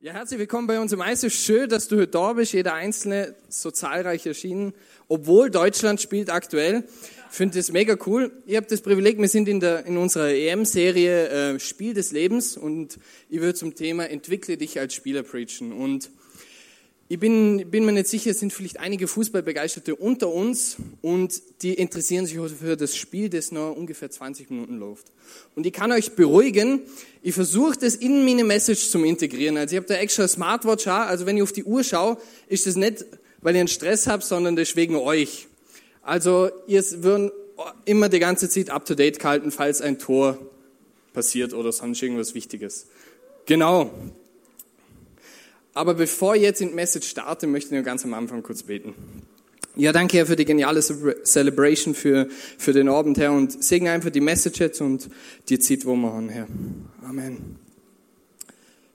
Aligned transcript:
Ja, 0.00 0.12
herzlich 0.12 0.38
willkommen 0.38 0.68
bei 0.68 0.78
uns 0.78 0.92
im 0.92 1.00
Eis. 1.00 1.26
Schön, 1.34 1.68
dass 1.68 1.88
du 1.88 1.96
heute 1.96 2.06
da 2.06 2.32
bist. 2.32 2.52
Jeder 2.52 2.74
Einzelne 2.74 3.34
so 3.48 3.72
zahlreich 3.72 4.24
erschienen, 4.26 4.72
obwohl 5.08 5.50
Deutschland 5.50 6.00
spielt 6.00 6.30
aktuell. 6.30 6.84
Ich 7.28 7.36
finde 7.36 7.58
das 7.58 7.72
mega 7.72 7.96
cool. 8.06 8.30
Ihr 8.46 8.58
habt 8.58 8.70
das 8.70 8.80
Privileg, 8.80 9.18
wir 9.18 9.26
sind 9.26 9.48
in, 9.48 9.58
der, 9.58 9.86
in 9.86 9.96
unserer 9.96 10.28
EM-Serie 10.28 11.54
äh, 11.54 11.58
Spiel 11.58 11.94
des 11.94 12.12
Lebens 12.12 12.56
und 12.56 13.00
ich 13.28 13.40
würde 13.40 13.54
zum 13.54 13.74
Thema 13.74 14.08
Entwickle 14.08 14.56
dich 14.56 14.78
als 14.78 14.94
Spieler 14.94 15.24
preachen. 15.24 15.72
Und 15.72 16.12
ich 17.10 17.18
bin, 17.18 17.70
bin 17.70 17.86
mir 17.86 17.92
nicht 17.92 18.08
sicher, 18.08 18.32
es 18.32 18.40
sind 18.40 18.52
vielleicht 18.52 18.80
einige 18.80 19.08
Fußballbegeisterte 19.08 19.96
unter 19.96 20.28
uns 20.28 20.76
und 21.00 21.40
die 21.62 21.72
interessieren 21.72 22.26
sich 22.26 22.36
für 22.36 22.76
das 22.76 22.96
Spiel, 22.96 23.30
das 23.30 23.50
noch 23.50 23.74
ungefähr 23.74 24.10
20 24.10 24.50
Minuten 24.50 24.76
läuft. 24.76 25.06
Und 25.56 25.64
ich 25.64 25.72
kann 25.72 25.90
euch 25.90 26.12
beruhigen, 26.12 26.82
ich 27.22 27.34
versuche 27.34 27.78
das 27.78 27.94
in 27.94 28.26
meine 28.26 28.44
Message 28.44 28.90
zu 28.90 29.02
integrieren. 29.02 29.56
Also 29.56 29.74
ich 29.74 29.76
habe 29.78 29.86
da 29.86 29.94
extra 29.94 30.28
Smartwatch, 30.28 30.86
also 30.86 31.24
wenn 31.24 31.38
ich 31.38 31.42
auf 31.42 31.52
die 31.52 31.64
Uhr 31.64 31.82
schaue, 31.82 32.18
ist 32.46 32.66
das 32.66 32.76
nicht, 32.76 33.06
weil 33.40 33.54
ich 33.54 33.60
einen 33.60 33.68
Stress 33.68 34.06
habe, 34.06 34.22
sondern 34.22 34.54
das 34.54 34.76
wegen 34.76 34.96
euch. 34.96 35.46
Also 36.02 36.50
ihr 36.66 36.84
würden 37.02 37.30
immer 37.86 38.10
die 38.10 38.18
ganze 38.18 38.50
Zeit 38.50 38.68
up 38.68 38.84
to 38.84 38.94
date 38.94 39.18
gehalten, 39.18 39.50
falls 39.50 39.80
ein 39.80 39.98
Tor 39.98 40.38
passiert 41.14 41.54
oder 41.54 41.72
sonst 41.72 42.02
irgendwas 42.02 42.34
Wichtiges. 42.34 42.86
Genau. 43.46 43.90
Aber 45.74 45.94
bevor 45.94 46.34
ich 46.34 46.42
jetzt 46.42 46.60
in 46.60 46.68
die 46.68 46.74
Message 46.74 47.08
starte, 47.08 47.46
möchte 47.46 47.68
ich 47.68 47.72
nur 47.72 47.82
ganz 47.82 48.04
am 48.04 48.14
Anfang 48.14 48.42
kurz 48.42 48.62
beten. 48.62 48.94
Ja, 49.76 49.92
danke 49.92 50.16
Herr 50.16 50.26
für 50.26 50.34
die 50.34 50.44
geniale 50.44 50.80
Celebration 50.80 51.94
für, 51.94 52.26
für 52.58 52.72
den 52.72 52.88
Abend, 52.88 53.16
Herr, 53.16 53.32
und 53.32 53.62
segne 53.62 53.92
einfach 53.92 54.10
die 54.10 54.20
Message 54.20 54.58
jetzt 54.58 54.80
und 54.80 55.08
die 55.48 55.60
Zeit, 55.60 55.86
wo 55.86 55.94
wir 55.94 56.12
haben, 56.12 56.28
Herr. 56.28 56.48
Amen. 57.08 57.56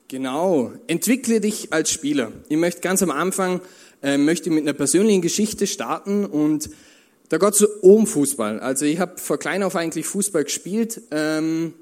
Genau. 0.09 0.73
Entwickle 0.87 1.39
dich 1.39 1.71
als 1.71 1.89
Spieler. 1.89 2.33
Ich 2.49 2.57
möchte 2.57 2.81
ganz 2.81 3.01
am 3.01 3.11
Anfang, 3.11 3.61
äh, 4.01 4.17
möchte 4.17 4.49
mit 4.49 4.63
einer 4.63 4.73
persönlichen 4.73 5.21
Geschichte 5.21 5.67
starten 5.67 6.25
und 6.25 6.69
da 7.29 7.37
geht 7.37 7.53
es 7.53 7.63
um 7.63 8.05
Fußball. 8.05 8.59
Also 8.59 8.85
ich 8.85 8.99
habe 8.99 9.17
vor 9.17 9.39
klein 9.39 9.63
auf 9.63 9.75
eigentlich 9.75 10.05
Fußball 10.05 10.43
gespielt. 10.43 11.01
Ähm, 11.11 11.73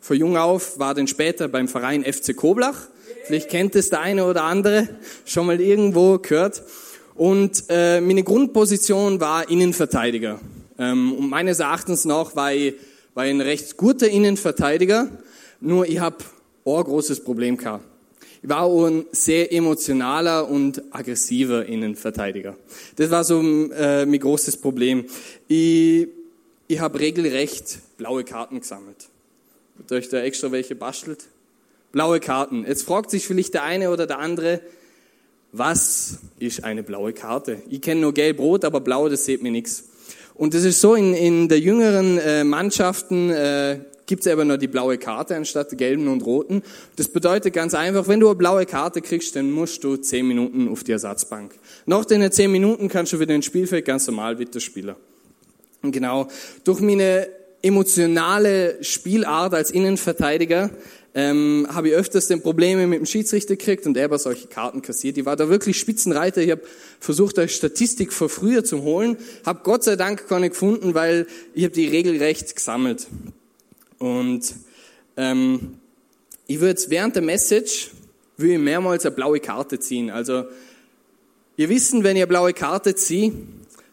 vor 0.00 0.14
jung 0.14 0.36
auf 0.36 0.78
war 0.78 0.94
dann 0.94 1.08
später 1.08 1.48
beim 1.48 1.66
Verein 1.66 2.04
FC 2.04 2.36
Koblach 2.36 2.88
Vielleicht 3.26 3.48
kennt 3.48 3.74
es 3.74 3.90
der 3.90 4.00
eine 4.00 4.24
oder 4.24 4.44
andere 4.44 4.88
schon 5.24 5.46
mal 5.46 5.60
irgendwo 5.60 6.18
gehört. 6.18 6.62
Und 7.16 7.64
äh, 7.68 8.00
meine 8.00 8.22
Grundposition 8.22 9.20
war 9.20 9.50
Innenverteidiger. 9.50 10.38
Ähm, 10.78 11.12
und 11.12 11.28
meines 11.28 11.58
Erachtens 11.58 12.04
nach 12.04 12.36
war 12.36 12.52
ich, 12.52 12.74
war 13.14 13.26
ich 13.26 13.30
ein 13.30 13.40
recht 13.40 13.76
guter 13.76 14.08
Innenverteidiger. 14.08 15.08
Nur 15.60 15.88
ich 15.88 15.98
habe 15.98 16.18
ein 16.64 16.84
großes 16.84 17.24
Problem 17.24 17.56
gehabt. 17.56 17.84
Ich 18.42 18.48
war 18.48 18.60
auch 18.60 18.86
ein 18.86 19.06
sehr 19.10 19.52
emotionaler 19.52 20.48
und 20.48 20.82
aggressiver 20.92 21.66
Innenverteidiger. 21.66 22.56
Das 22.94 23.10
war 23.10 23.24
so 23.24 23.40
äh, 23.40 24.06
mein 24.06 24.20
großes 24.20 24.58
Problem. 24.58 25.06
Ich, 25.48 26.06
ich 26.68 26.78
habe 26.78 27.00
regelrecht 27.00 27.78
blaue 27.96 28.22
Karten 28.22 28.60
gesammelt. 28.60 29.08
Habt 29.78 29.90
ihr 29.90 29.96
euch 29.96 30.08
da 30.10 30.18
extra 30.18 30.52
welche 30.52 30.76
bastelt? 30.76 31.26
Blaue 31.96 32.20
Karten. 32.20 32.66
Jetzt 32.68 32.82
fragt 32.82 33.10
sich 33.10 33.26
vielleicht 33.26 33.54
der 33.54 33.62
eine 33.62 33.90
oder 33.90 34.06
der 34.06 34.18
andere, 34.18 34.60
was 35.52 36.18
ist 36.38 36.62
eine 36.62 36.82
blaue 36.82 37.14
Karte? 37.14 37.62
Ich 37.70 37.80
kenne 37.80 38.02
nur 38.02 38.12
gelb-rot, 38.12 38.66
aber 38.66 38.82
blau, 38.82 39.08
das 39.08 39.24
sieht 39.24 39.42
mir 39.42 39.50
nichts. 39.50 39.84
Und 40.34 40.52
das 40.52 40.64
ist 40.64 40.82
so, 40.82 40.94
in, 40.94 41.14
in 41.14 41.48
der 41.48 41.58
jüngeren 41.58 42.18
äh, 42.18 42.44
Mannschaften 42.44 43.30
äh, 43.30 43.78
gibt 44.04 44.26
es 44.26 44.30
aber 44.30 44.44
nur 44.44 44.58
die 44.58 44.68
blaue 44.68 44.98
Karte 44.98 45.36
anstatt 45.36 45.70
der 45.70 45.78
gelben 45.78 46.08
und 46.08 46.20
roten. 46.26 46.62
Das 46.96 47.08
bedeutet 47.08 47.54
ganz 47.54 47.72
einfach, 47.72 48.06
wenn 48.08 48.20
du 48.20 48.26
eine 48.26 48.36
blaue 48.36 48.66
Karte 48.66 49.00
kriegst, 49.00 49.34
dann 49.34 49.50
musst 49.50 49.82
du 49.82 49.96
zehn 49.96 50.28
Minuten 50.28 50.68
auf 50.68 50.84
die 50.84 50.92
Ersatzbank. 50.92 51.54
Nach 51.86 52.04
den 52.04 52.30
zehn 52.30 52.52
Minuten 52.52 52.90
kannst 52.90 53.14
du 53.14 53.20
wieder 53.20 53.34
ins 53.34 53.46
Spielfeld 53.46 53.86
ganz 53.86 54.06
normal 54.06 54.38
wieder 54.38 54.60
spielen. 54.60 54.96
Und 55.80 55.92
genau, 55.92 56.28
durch 56.62 56.80
meine 56.80 57.26
emotionale 57.62 58.76
Spielart 58.84 59.54
als 59.54 59.70
Innenverteidiger 59.70 60.70
ähm, 61.16 61.66
habe 61.70 61.88
ich 61.88 61.94
öfters 61.94 62.26
den 62.28 62.42
Probleme 62.42 62.86
mit 62.86 62.98
dem 62.98 63.06
Schiedsrichter 63.06 63.56
gekriegt 63.56 63.86
und 63.86 63.96
er 63.96 64.10
hat 64.10 64.20
solche 64.20 64.48
Karten 64.48 64.82
kassiert. 64.82 65.16
Ich 65.16 65.24
war 65.24 65.34
da 65.34 65.48
wirklich 65.48 65.80
Spitzenreiter. 65.80 66.42
Ich 66.42 66.50
habe 66.50 66.60
versucht, 67.00 67.38
eine 67.38 67.48
Statistik 67.48 68.12
von 68.12 68.28
früher 68.28 68.64
zu 68.64 68.82
holen, 68.82 69.16
habe 69.46 69.60
Gott 69.64 69.82
sei 69.82 69.96
Dank 69.96 70.28
keine 70.28 70.50
gefunden, 70.50 70.92
weil 70.92 71.26
ich 71.54 71.64
habe 71.64 71.72
die 71.72 71.88
regelrecht 71.88 72.54
gesammelt. 72.54 73.06
Und 73.98 74.54
ähm, 75.16 75.78
ich 76.46 76.60
würde 76.60 76.82
während 76.88 77.16
der 77.16 77.22
Message 77.22 77.92
will 78.36 78.50
ich 78.50 78.58
mehrmals 78.58 79.06
eine 79.06 79.14
blaue 79.14 79.40
Karte 79.40 79.80
ziehen. 79.80 80.10
Also 80.10 80.44
ihr 81.56 81.70
wissen, 81.70 82.04
wenn 82.04 82.16
ihr 82.16 82.24
eine 82.24 82.28
blaue 82.28 82.52
Karte 82.52 82.94
zieht, 82.94 83.32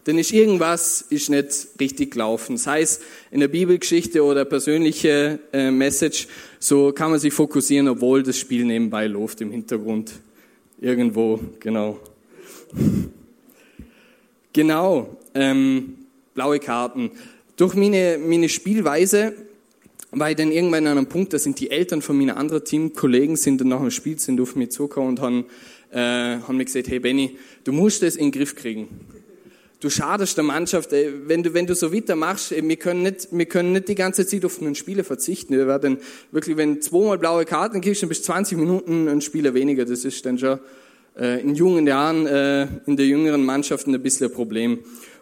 dann 0.04 0.18
ist 0.18 0.32
irgendwas 0.32 1.02
ist 1.08 1.30
nicht 1.30 1.68
richtig 1.80 2.12
gelaufen. 2.12 2.58
Sei 2.58 2.82
es 2.82 3.00
in 3.30 3.40
der 3.40 3.48
Bibelgeschichte 3.48 4.22
oder 4.22 4.44
persönliche 4.44 5.38
äh, 5.52 5.70
Message, 5.70 6.28
so 6.58 6.92
kann 6.92 7.10
man 7.10 7.18
sich 7.18 7.32
fokussieren, 7.32 7.88
obwohl 7.88 8.22
das 8.22 8.38
Spiel 8.38 8.64
nebenbei 8.64 9.06
läuft 9.06 9.40
im 9.40 9.50
Hintergrund. 9.50 10.12
Irgendwo, 10.80 11.40
genau. 11.60 11.98
Genau, 14.56 15.16
ähm, 15.34 15.96
blaue 16.32 16.60
Karten. 16.60 17.10
Durch 17.56 17.74
meine, 17.74 18.20
meine 18.24 18.48
Spielweise 18.48 19.34
war 20.12 20.30
ich 20.30 20.36
dann 20.36 20.52
irgendwann 20.52 20.86
an 20.86 20.96
einem 20.96 21.08
Punkt, 21.08 21.32
da 21.32 21.40
sind 21.40 21.58
die 21.58 21.72
Eltern 21.72 22.02
von 22.02 22.16
meinen 22.16 22.30
anderen 22.30 22.64
Teamkollegen 22.64 23.34
sind 23.34 23.60
dann 23.60 23.66
nach 23.66 23.80
dem 23.80 23.90
Spiel 23.90 24.16
sind 24.20 24.40
auf 24.40 24.54
mich 24.54 24.70
zugekommen 24.70 25.08
und 25.08 25.20
haben, 25.20 25.46
äh, 25.90 26.38
haben 26.38 26.56
mir 26.56 26.66
gesagt, 26.66 26.86
hey 26.86 27.00
Benny, 27.00 27.36
du 27.64 27.72
musst 27.72 28.04
das 28.04 28.14
in 28.14 28.26
den 28.26 28.38
Griff 28.38 28.54
kriegen 28.54 28.86
du 29.84 29.90
schadest 29.90 30.38
der 30.38 30.44
Mannschaft, 30.44 30.92
wenn 30.92 31.42
du, 31.42 31.52
wenn 31.52 31.66
du 31.66 31.74
so 31.74 31.92
weitermachst, 31.92 32.52
wir 32.52 32.76
können 32.76 33.02
nicht, 33.02 33.28
wir 33.30 33.44
können 33.44 33.72
nicht 33.72 33.88
die 33.88 33.94
ganze 33.94 34.26
Zeit 34.26 34.44
auf 34.46 34.60
einen 34.60 34.74
Spieler 34.74 35.04
verzichten. 35.04 35.54
Wir 35.54 35.66
werden 35.66 35.98
wirklich, 36.32 36.56
wenn 36.56 36.80
zweimal 36.80 37.18
blaue 37.18 37.44
Karten 37.44 37.82
kriegst, 37.82 38.00
dann 38.02 38.08
bist 38.08 38.24
20 38.24 38.56
Minuten 38.56 39.08
ein 39.08 39.20
Spieler 39.20 39.52
weniger. 39.52 39.84
Das 39.84 40.06
ist 40.06 40.24
dann 40.24 40.38
schon 40.38 40.58
äh, 41.18 41.42
in 41.42 41.54
jungen 41.54 41.86
Jahren, 41.86 42.26
äh, 42.26 42.66
in 42.86 42.96
der 42.96 43.06
jüngeren 43.06 43.44
Mannschaft 43.44 43.86
ein 43.86 44.02
bisschen 44.02 44.28
ein 44.28 44.32
Problem. 44.32 44.78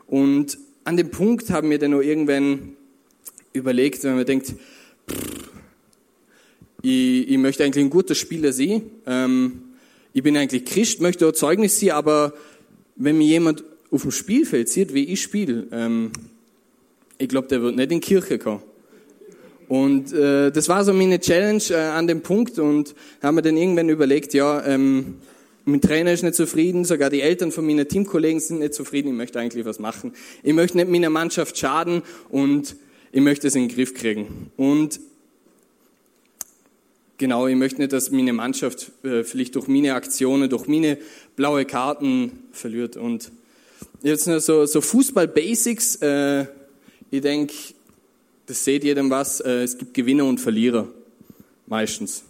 Und 0.07 0.59
an 0.85 0.97
dem 0.97 1.11
Punkt 1.11 1.51
haben 1.51 1.69
wir 1.69 1.81
dann 1.81 1.91
noch 1.91 2.03
irgendwann 2.03 2.77
überlegt, 3.53 4.05
wenn 4.05 4.15
man 4.15 4.25
denkt, 4.25 4.47
pff, 5.11 5.51
ich, 6.83 7.31
ich 7.31 7.39
möchte 7.39 7.65
eigentlich 7.65 7.85
ein 7.85 7.91
guter 7.91 8.15
Spieler 8.15 8.53
sein, 8.53 8.83
ähm, 9.07 9.63
ich 10.13 10.23
bin 10.23 10.37
eigentlich 10.37 10.65
Christ, 10.67 11.01
möchte 11.01 11.27
auch 11.27 11.33
Zeugnis 11.33 11.81
sein, 11.81 11.91
aber 11.93 12.35
wenn 12.97 13.19
mir 13.19 13.27
jemand 13.27 13.65
auf 13.93 14.03
dem 14.03 14.11
Spielfeld 14.11 14.69
sieht, 14.69 14.95
wie 14.95 15.05
ich 15.05 15.23
spiele, 15.23 15.69
ähm, 15.71 16.11
ich 17.19 17.29
glaube, 17.29 17.47
der 17.47 17.63
wird 17.63 17.77
nicht 17.77 17.93
in 17.93 18.01
die 18.01 18.07
Kirche 18.07 18.39
kommen. 18.39 18.63
Und 19.69 20.13
äh, 20.13 20.51
das 20.51 20.69
war 20.69 20.85
so 20.85 20.93
meine 20.93 21.21
Challenge 21.21 21.63
äh, 21.71 21.75
an 21.75 22.07
dem 22.07 22.23
Punkt 22.23 22.59
und 22.59 22.95
haben 23.23 23.37
wir 23.37 23.43
dann 23.43 23.57
irgendwann 23.57 23.89
überlegt, 23.89 24.35
ja, 24.35 24.65
ähm, 24.67 25.15
mein 25.65 25.81
Trainer 25.81 26.13
ist 26.13 26.23
nicht 26.23 26.35
zufrieden, 26.35 26.85
sogar 26.85 27.09
die 27.09 27.21
Eltern 27.21 27.53
von 27.53 27.65
meinen 27.65 27.87
Teamkollegen 27.87 28.41
sind 28.41 28.59
nicht 28.59 28.75
zufrieden, 28.75 29.09
ich 29.09 29.15
möchte 29.15 29.39
eigentlich 29.39 29.65
was 29.65 29.79
machen. 29.79 30.13
Ich 30.43 30.53
möchte 30.53 30.77
nicht 30.77 30.91
meiner 30.91 31.11
Mannschaft 31.11 31.57
schaden 31.57 32.03
und 32.31 32.75
ich 33.13 33.21
möchte 33.21 33.47
es 33.47 33.55
in 33.55 33.69
den 33.69 33.75
Griff 33.75 33.95
kriegen. 33.95 34.51
Und 34.57 34.99
genau, 37.19 37.47
ich 37.47 37.57
möchte 37.57 37.81
nicht, 37.81 37.93
dass 37.93 38.11
meine 38.11 38.33
Mannschaft 38.33 38.91
äh, 39.05 39.23
vielleicht 39.23 39.55
durch 39.55 39.69
meine 39.69 39.95
Aktionen, 39.95 40.51
durch 40.51 40.67
meine 40.67 40.99
blaue 41.37 41.65
Karten 41.65 42.33
verliert. 42.51 42.97
Und 42.97 43.31
Jetzt 44.03 44.27
nur 44.27 44.41
so, 44.41 44.67
so 44.67 44.81
Fußball-Basics. 44.81 45.97
Äh, 45.97 46.47
ich 47.11 47.21
denke, 47.21 47.55
das 48.47 48.65
seht 48.65 48.83
jedem 48.83 49.11
was. 49.11 49.41
Äh, 49.41 49.63
es 49.63 49.79
gibt 49.79 49.95
Gewinner 49.95 50.25
und 50.25 50.41
Verlierer. 50.41 50.89
Meistens. 51.67 52.25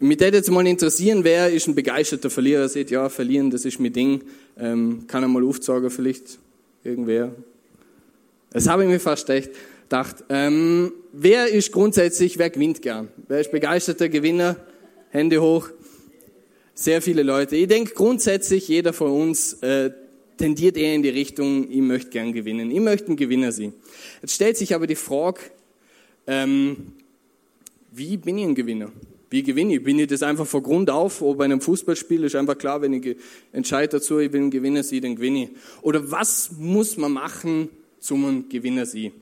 Mich 0.00 0.18
würde 0.18 0.36
jetzt 0.36 0.50
mal 0.50 0.66
interessieren, 0.66 1.22
wer 1.22 1.50
ist 1.50 1.68
ein 1.68 1.76
begeisterter 1.76 2.30
Verlierer? 2.30 2.68
Seht, 2.68 2.90
ja, 2.90 3.08
verlieren, 3.08 3.50
das 3.50 3.64
ist 3.64 3.78
mein 3.78 3.92
Ding. 3.92 4.22
Ähm, 4.58 5.06
kann 5.06 5.22
er 5.22 5.28
mal 5.28 5.44
aufzeigen, 5.44 5.90
vielleicht? 5.90 6.38
Irgendwer? 6.82 7.32
Das 8.50 8.66
habe 8.68 8.82
ich 8.82 8.88
mir 8.88 9.00
fast 9.00 9.30
echt 9.30 9.50
gedacht. 9.82 10.24
Ähm, 10.28 10.92
wer 11.12 11.48
ist 11.48 11.70
grundsätzlich, 11.70 12.38
wer 12.38 12.50
gewinnt 12.50 12.82
gern? 12.82 13.08
Wer 13.28 13.40
ist 13.40 13.52
begeisterter 13.52 14.08
Gewinner? 14.08 14.56
Hände 15.10 15.40
hoch. 15.40 15.68
Sehr 16.74 17.02
viele 17.02 17.22
Leute. 17.22 17.54
Ich 17.56 17.68
denke 17.68 17.94
grundsätzlich, 17.94 18.66
jeder 18.68 18.92
von 18.92 19.10
uns 19.10 19.54
äh, 19.62 19.90
tendiert 20.38 20.76
eher 20.76 20.94
in 20.94 21.02
die 21.02 21.08
Richtung, 21.10 21.70
ich 21.70 21.80
möchte 21.80 22.10
gern 22.10 22.32
gewinnen. 22.32 22.70
Ich 22.70 22.80
möchte 22.80 23.12
ein 23.12 23.16
Gewinner 23.16 23.52
sein. 23.52 23.72
Jetzt 24.22 24.34
stellt 24.34 24.56
sich 24.56 24.74
aber 24.74 24.86
die 24.86 24.94
Frage, 24.94 25.40
ähm, 26.26 26.92
wie 27.92 28.16
bin 28.16 28.38
ich 28.38 28.44
ein 28.44 28.54
Gewinner? 28.54 28.92
Wie 29.30 29.42
gewinne 29.42 29.74
ich? 29.74 29.82
Bin 29.82 29.98
ich 29.98 30.06
das 30.06 30.22
einfach 30.22 30.46
von 30.46 30.62
Grund 30.62 30.88
auf? 30.88 31.20
Oder 31.20 31.38
bei 31.38 31.44
einem 31.44 31.60
Fußballspiel 31.60 32.24
ist 32.24 32.34
einfach 32.34 32.56
klar, 32.56 32.80
wenn 32.80 32.94
ich 32.94 33.16
entscheide 33.52 33.98
dazu, 33.98 34.18
ich 34.18 34.32
will 34.32 34.42
ein 34.42 34.50
Gewinner 34.50 34.82
sein, 34.82 35.02
dann 35.02 35.16
gewinne 35.16 35.44
ich. 35.44 35.50
Oder 35.82 36.10
was 36.10 36.52
muss 36.58 36.96
man 36.96 37.12
machen, 37.12 37.68
zum 37.98 38.24
ein 38.24 38.48
Gewinner 38.48 38.86
sein? 38.86 39.12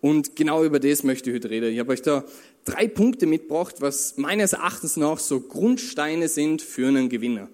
Und 0.00 0.36
genau 0.36 0.64
über 0.64 0.80
das 0.80 1.04
möchte 1.04 1.30
ich 1.30 1.36
heute 1.36 1.50
reden. 1.50 1.72
Ich 1.72 1.78
habe 1.78 1.92
euch 1.92 2.02
da 2.02 2.24
drei 2.64 2.88
Punkte 2.88 3.26
mitgebracht, 3.26 3.76
was 3.78 4.16
meines 4.16 4.52
Erachtens 4.52 4.96
nach 4.96 5.18
so 5.18 5.40
Grundsteine 5.40 6.28
sind 6.28 6.60
für 6.60 6.88
einen 6.88 7.08
Gewinner, 7.08 7.48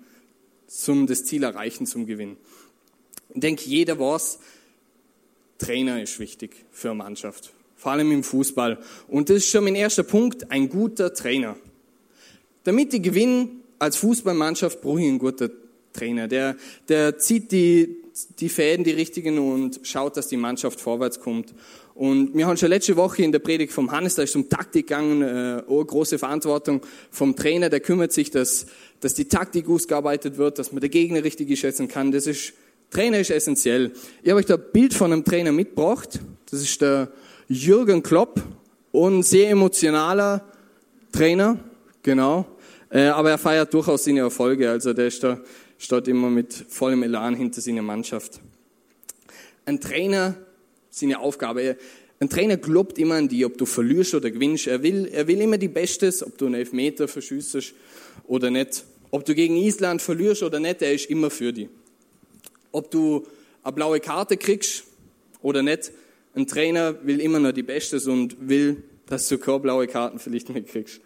zum 0.66 1.06
das 1.06 1.24
Ziel 1.24 1.42
erreichen, 1.42 1.86
zum 1.86 2.06
Gewinn. 2.06 2.36
Ich 3.34 3.40
denke, 3.40 3.64
jeder 3.64 3.98
weiß, 3.98 4.38
Trainer 5.58 6.02
ist 6.02 6.18
wichtig 6.18 6.64
für 6.70 6.88
eine 6.90 6.98
Mannschaft, 6.98 7.52
vor 7.76 7.92
allem 7.92 8.10
im 8.12 8.24
Fußball. 8.24 8.78
Und 9.08 9.28
das 9.28 9.38
ist 9.38 9.50
schon 9.50 9.64
mein 9.64 9.74
erster 9.74 10.02
Punkt, 10.02 10.50
ein 10.50 10.68
guter 10.68 11.12
Trainer. 11.12 11.56
Damit 12.64 12.92
die 12.92 13.02
gewinnen 13.02 13.62
als 13.78 13.96
Fußballmannschaft, 13.96 14.80
brauche 14.80 15.00
ich 15.00 15.08
einen 15.08 15.18
guten 15.18 15.50
Trainer. 15.92 16.28
Der, 16.28 16.56
der 16.88 17.18
zieht 17.18 17.52
die, 17.52 17.96
die 18.38 18.48
Fäden, 18.48 18.84
die 18.84 18.90
richtigen 18.90 19.38
und 19.38 19.80
schaut, 19.82 20.16
dass 20.16 20.28
die 20.28 20.36
Mannschaft 20.36 20.80
vorwärts 20.80 21.20
kommt. 21.20 21.54
Und 21.94 22.34
wir 22.34 22.46
haben 22.46 22.56
schon 22.56 22.70
letzte 22.70 22.96
Woche 22.96 23.22
in 23.22 23.32
der 23.32 23.40
Predigt 23.40 23.72
vom 23.72 23.90
Hannes, 23.90 24.14
da 24.14 24.22
ist 24.22 24.34
um 24.36 24.48
Taktik 24.48 24.86
gegangen, 24.86 25.22
äh, 25.22 25.62
große 25.66 26.18
Verantwortung 26.18 26.80
vom 27.10 27.36
Trainer, 27.36 27.68
der 27.68 27.80
kümmert 27.80 28.12
sich, 28.12 28.30
dass, 28.30 28.66
dass 29.00 29.14
die 29.14 29.26
Taktik 29.26 29.68
ausgearbeitet 29.68 30.38
wird, 30.38 30.58
dass 30.58 30.72
man 30.72 30.80
den 30.80 30.90
Gegner 30.90 31.24
richtig 31.24 31.58
schätzen 31.58 31.88
kann. 31.88 32.12
Das 32.12 32.26
ist, 32.26 32.54
Trainer 32.90 33.20
ist 33.20 33.30
essentiell. 33.30 33.92
Ich 34.22 34.30
habe 34.30 34.40
euch 34.40 34.46
da 34.46 34.54
ein 34.54 34.64
Bild 34.72 34.94
von 34.94 35.12
einem 35.12 35.24
Trainer 35.24 35.52
mitgebracht. 35.52 36.20
Das 36.50 36.60
ist 36.60 36.80
der 36.80 37.12
Jürgen 37.48 38.02
Klopp, 38.02 38.42
ein 38.92 39.22
sehr 39.22 39.50
emotionaler 39.50 40.44
Trainer, 41.12 41.58
genau. 42.02 42.46
Äh, 42.90 43.06
aber 43.06 43.30
er 43.30 43.38
feiert 43.38 43.72
durchaus 43.72 44.04
seine 44.04 44.20
Erfolge, 44.20 44.68
also 44.68 44.92
der 44.92 45.06
ist 45.06 45.22
da, 45.22 45.40
steht 45.78 46.08
immer 46.08 46.30
mit 46.30 46.52
vollem 46.68 47.04
Elan 47.04 47.34
hinter 47.34 47.60
seiner 47.60 47.82
Mannschaft. 47.82 48.40
Ein 49.64 49.80
Trainer 49.80 50.34
seine 50.90 51.20
Aufgabe. 51.20 51.76
Ein 52.18 52.28
Trainer 52.28 52.56
glaubt 52.56 52.98
immer 52.98 53.14
an 53.14 53.28
die, 53.28 53.44
ob 53.44 53.56
du 53.56 53.66
verlierst 53.66 54.14
oder 54.14 54.30
gewinnst. 54.30 54.66
Er 54.66 54.82
will, 54.82 55.08
er 55.12 55.28
will 55.28 55.40
immer 55.40 55.58
die 55.58 55.68
Bestes, 55.68 56.24
ob 56.26 56.36
du 56.36 56.46
einen 56.46 56.56
Elfmeter 56.56 57.06
verschüssest 57.06 57.74
oder 58.26 58.50
nicht. 58.50 58.84
Ob 59.12 59.24
du 59.24 59.34
gegen 59.34 59.56
Island 59.56 60.02
verlierst 60.02 60.42
oder 60.42 60.58
nicht, 60.58 60.82
er 60.82 60.92
ist 60.92 61.08
immer 61.08 61.30
für 61.30 61.52
die. 61.52 61.68
Ob 62.72 62.90
du 62.90 63.26
eine 63.62 63.72
blaue 63.72 64.00
Karte 64.00 64.36
kriegst 64.36 64.84
oder 65.42 65.62
nicht, 65.62 65.92
ein 66.34 66.46
Trainer 66.46 67.04
will 67.04 67.20
immer 67.20 67.40
nur 67.40 67.52
die 67.52 67.62
Bestes 67.62 68.06
und 68.06 68.48
will, 68.48 68.82
dass 69.06 69.28
du 69.28 69.38
keine 69.38 69.60
blaue 69.60 69.86
Karten 69.86 70.18
vielleicht 70.18 70.48
mehr 70.48 70.62
kriegst. 70.62 71.00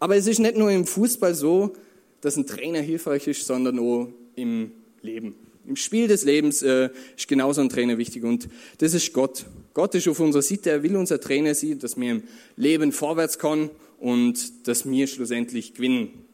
Aber 0.00 0.16
es 0.16 0.26
ist 0.26 0.38
nicht 0.38 0.56
nur 0.56 0.70
im 0.70 0.86
Fußball 0.86 1.34
so, 1.34 1.74
dass 2.20 2.36
ein 2.36 2.46
Trainer 2.46 2.80
hilfreich 2.80 3.26
ist, 3.26 3.46
sondern 3.46 3.78
auch 3.78 4.08
im 4.34 4.72
Leben. 5.02 5.34
Im 5.66 5.76
Spiel 5.76 6.08
des 6.08 6.24
Lebens 6.24 6.62
äh, 6.62 6.88
ist 7.16 7.28
genauso 7.28 7.60
ein 7.60 7.68
Trainer 7.68 7.98
wichtig 7.98 8.24
und 8.24 8.48
das 8.78 8.94
ist 8.94 9.12
Gott. 9.12 9.44
Gott 9.74 9.94
ist 9.94 10.08
auf 10.08 10.18
unserer 10.18 10.42
Seite, 10.42 10.70
er 10.70 10.82
will 10.82 10.96
unser 10.96 11.20
Trainer 11.20 11.54
sein, 11.54 11.78
dass 11.78 11.98
wir 11.98 12.10
im 12.10 12.22
Leben 12.56 12.90
vorwärts 12.90 13.38
kommen 13.38 13.70
und 13.98 14.66
dass 14.66 14.88
wir 14.88 15.06
schlussendlich 15.06 15.74
gewinnen. 15.74 16.24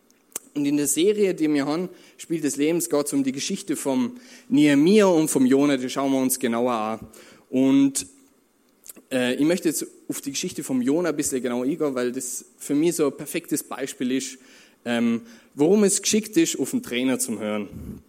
Und 0.55 0.67
in 0.67 0.77
der 0.77 0.87
Serie, 0.87 1.35
die 1.35 1.53
wir 1.53 1.67
haben, 1.67 1.89
Spiel 2.17 2.41
des 2.41 2.56
Lebens, 2.56 2.89
geht 2.89 3.06
es 3.06 3.12
um 3.12 3.25
die 3.25 3.33
Geschichte 3.33 3.75
vom 3.75 4.17
Nehemiah 4.49 5.06
und 5.06 5.29
vom 5.29 5.47
Jonah, 5.47 5.77
die 5.77 5.91
schauen 5.91 6.12
wir 6.12 6.21
uns 6.21 6.39
genauer 6.39 6.73
an. 6.73 7.01
Und 7.51 8.06
äh, 9.11 9.35
ich 9.35 9.45
möchte 9.45 9.69
jetzt 9.69 9.85
auf 10.09 10.21
die 10.21 10.31
Geschichte 10.31 10.62
vom 10.62 10.81
Jonah 10.81 11.09
ein 11.09 11.17
bisschen 11.17 11.43
genauer 11.43 11.65
eingehen, 11.65 11.95
weil 11.95 12.12
das 12.12 12.45
für 12.59 12.75
mich 12.75 12.97
so 12.97 13.06
ein 13.06 13.17
perfektes 13.17 13.65
Beispiel 13.65 14.12
ist, 14.12 14.39
ähm, 14.85 15.23
worum 15.55 15.83
es 15.85 16.03
geschickt 16.03 16.37
ist, 16.37 16.59
auf 16.59 16.71
den 16.71 16.83
Trainer 16.83 17.19
zu 17.19 17.41
hören. 17.41 18.03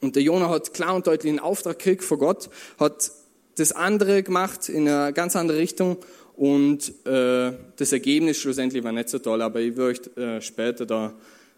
Und 0.00 0.16
der 0.16 0.22
Jonah 0.22 0.48
hat 0.48 0.74
klar 0.74 0.94
und 0.94 1.06
deutlich 1.06 1.30
einen 1.30 1.38
Auftrag 1.38 1.78
gekriegt 1.78 2.04
von 2.04 2.18
Gott, 2.18 2.50
hat 2.78 3.12
das 3.56 3.72
andere 3.72 4.22
gemacht 4.22 4.68
in 4.68 4.88
eine 4.88 5.12
ganz 5.12 5.36
andere 5.36 5.58
Richtung 5.58 5.98
und 6.36 6.92
äh, 7.06 7.52
das 7.76 7.92
Ergebnis 7.92 8.38
schlussendlich 8.38 8.84
war 8.84 8.92
nicht 8.92 9.08
so 9.08 9.18
toll, 9.18 9.40
aber 9.40 9.60
ich 9.60 9.76
will 9.76 9.84
euch 9.86 10.16
äh, 10.16 10.40
später 10.40 10.84
da 10.84 11.14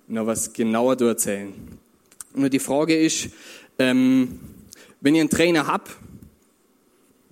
noch 0.08 0.26
was 0.26 0.52
genauer 0.52 0.96
da 0.96 1.08
erzählen. 1.08 1.52
Und 2.34 2.52
die 2.52 2.58
Frage 2.58 2.98
ist, 2.98 3.28
ähm, 3.78 4.40
wenn 5.00 5.14
ich 5.14 5.20
einen 5.20 5.30
Trainer 5.30 5.66
hab, 5.66 5.88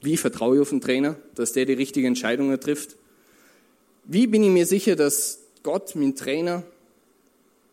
wie 0.02 0.16
vertraue 0.16 0.56
ich 0.56 0.62
auf 0.62 0.70
den 0.70 0.80
Trainer, 0.80 1.16
dass 1.34 1.52
der 1.52 1.64
die 1.64 1.72
richtigen 1.72 2.06
Entscheidungen 2.06 2.60
trifft? 2.60 2.96
Wie 4.04 4.26
bin 4.26 4.44
ich 4.44 4.50
mir 4.50 4.66
sicher, 4.66 4.94
dass 4.94 5.40
Gott, 5.62 5.96
mein 5.96 6.14
Trainer, 6.14 6.62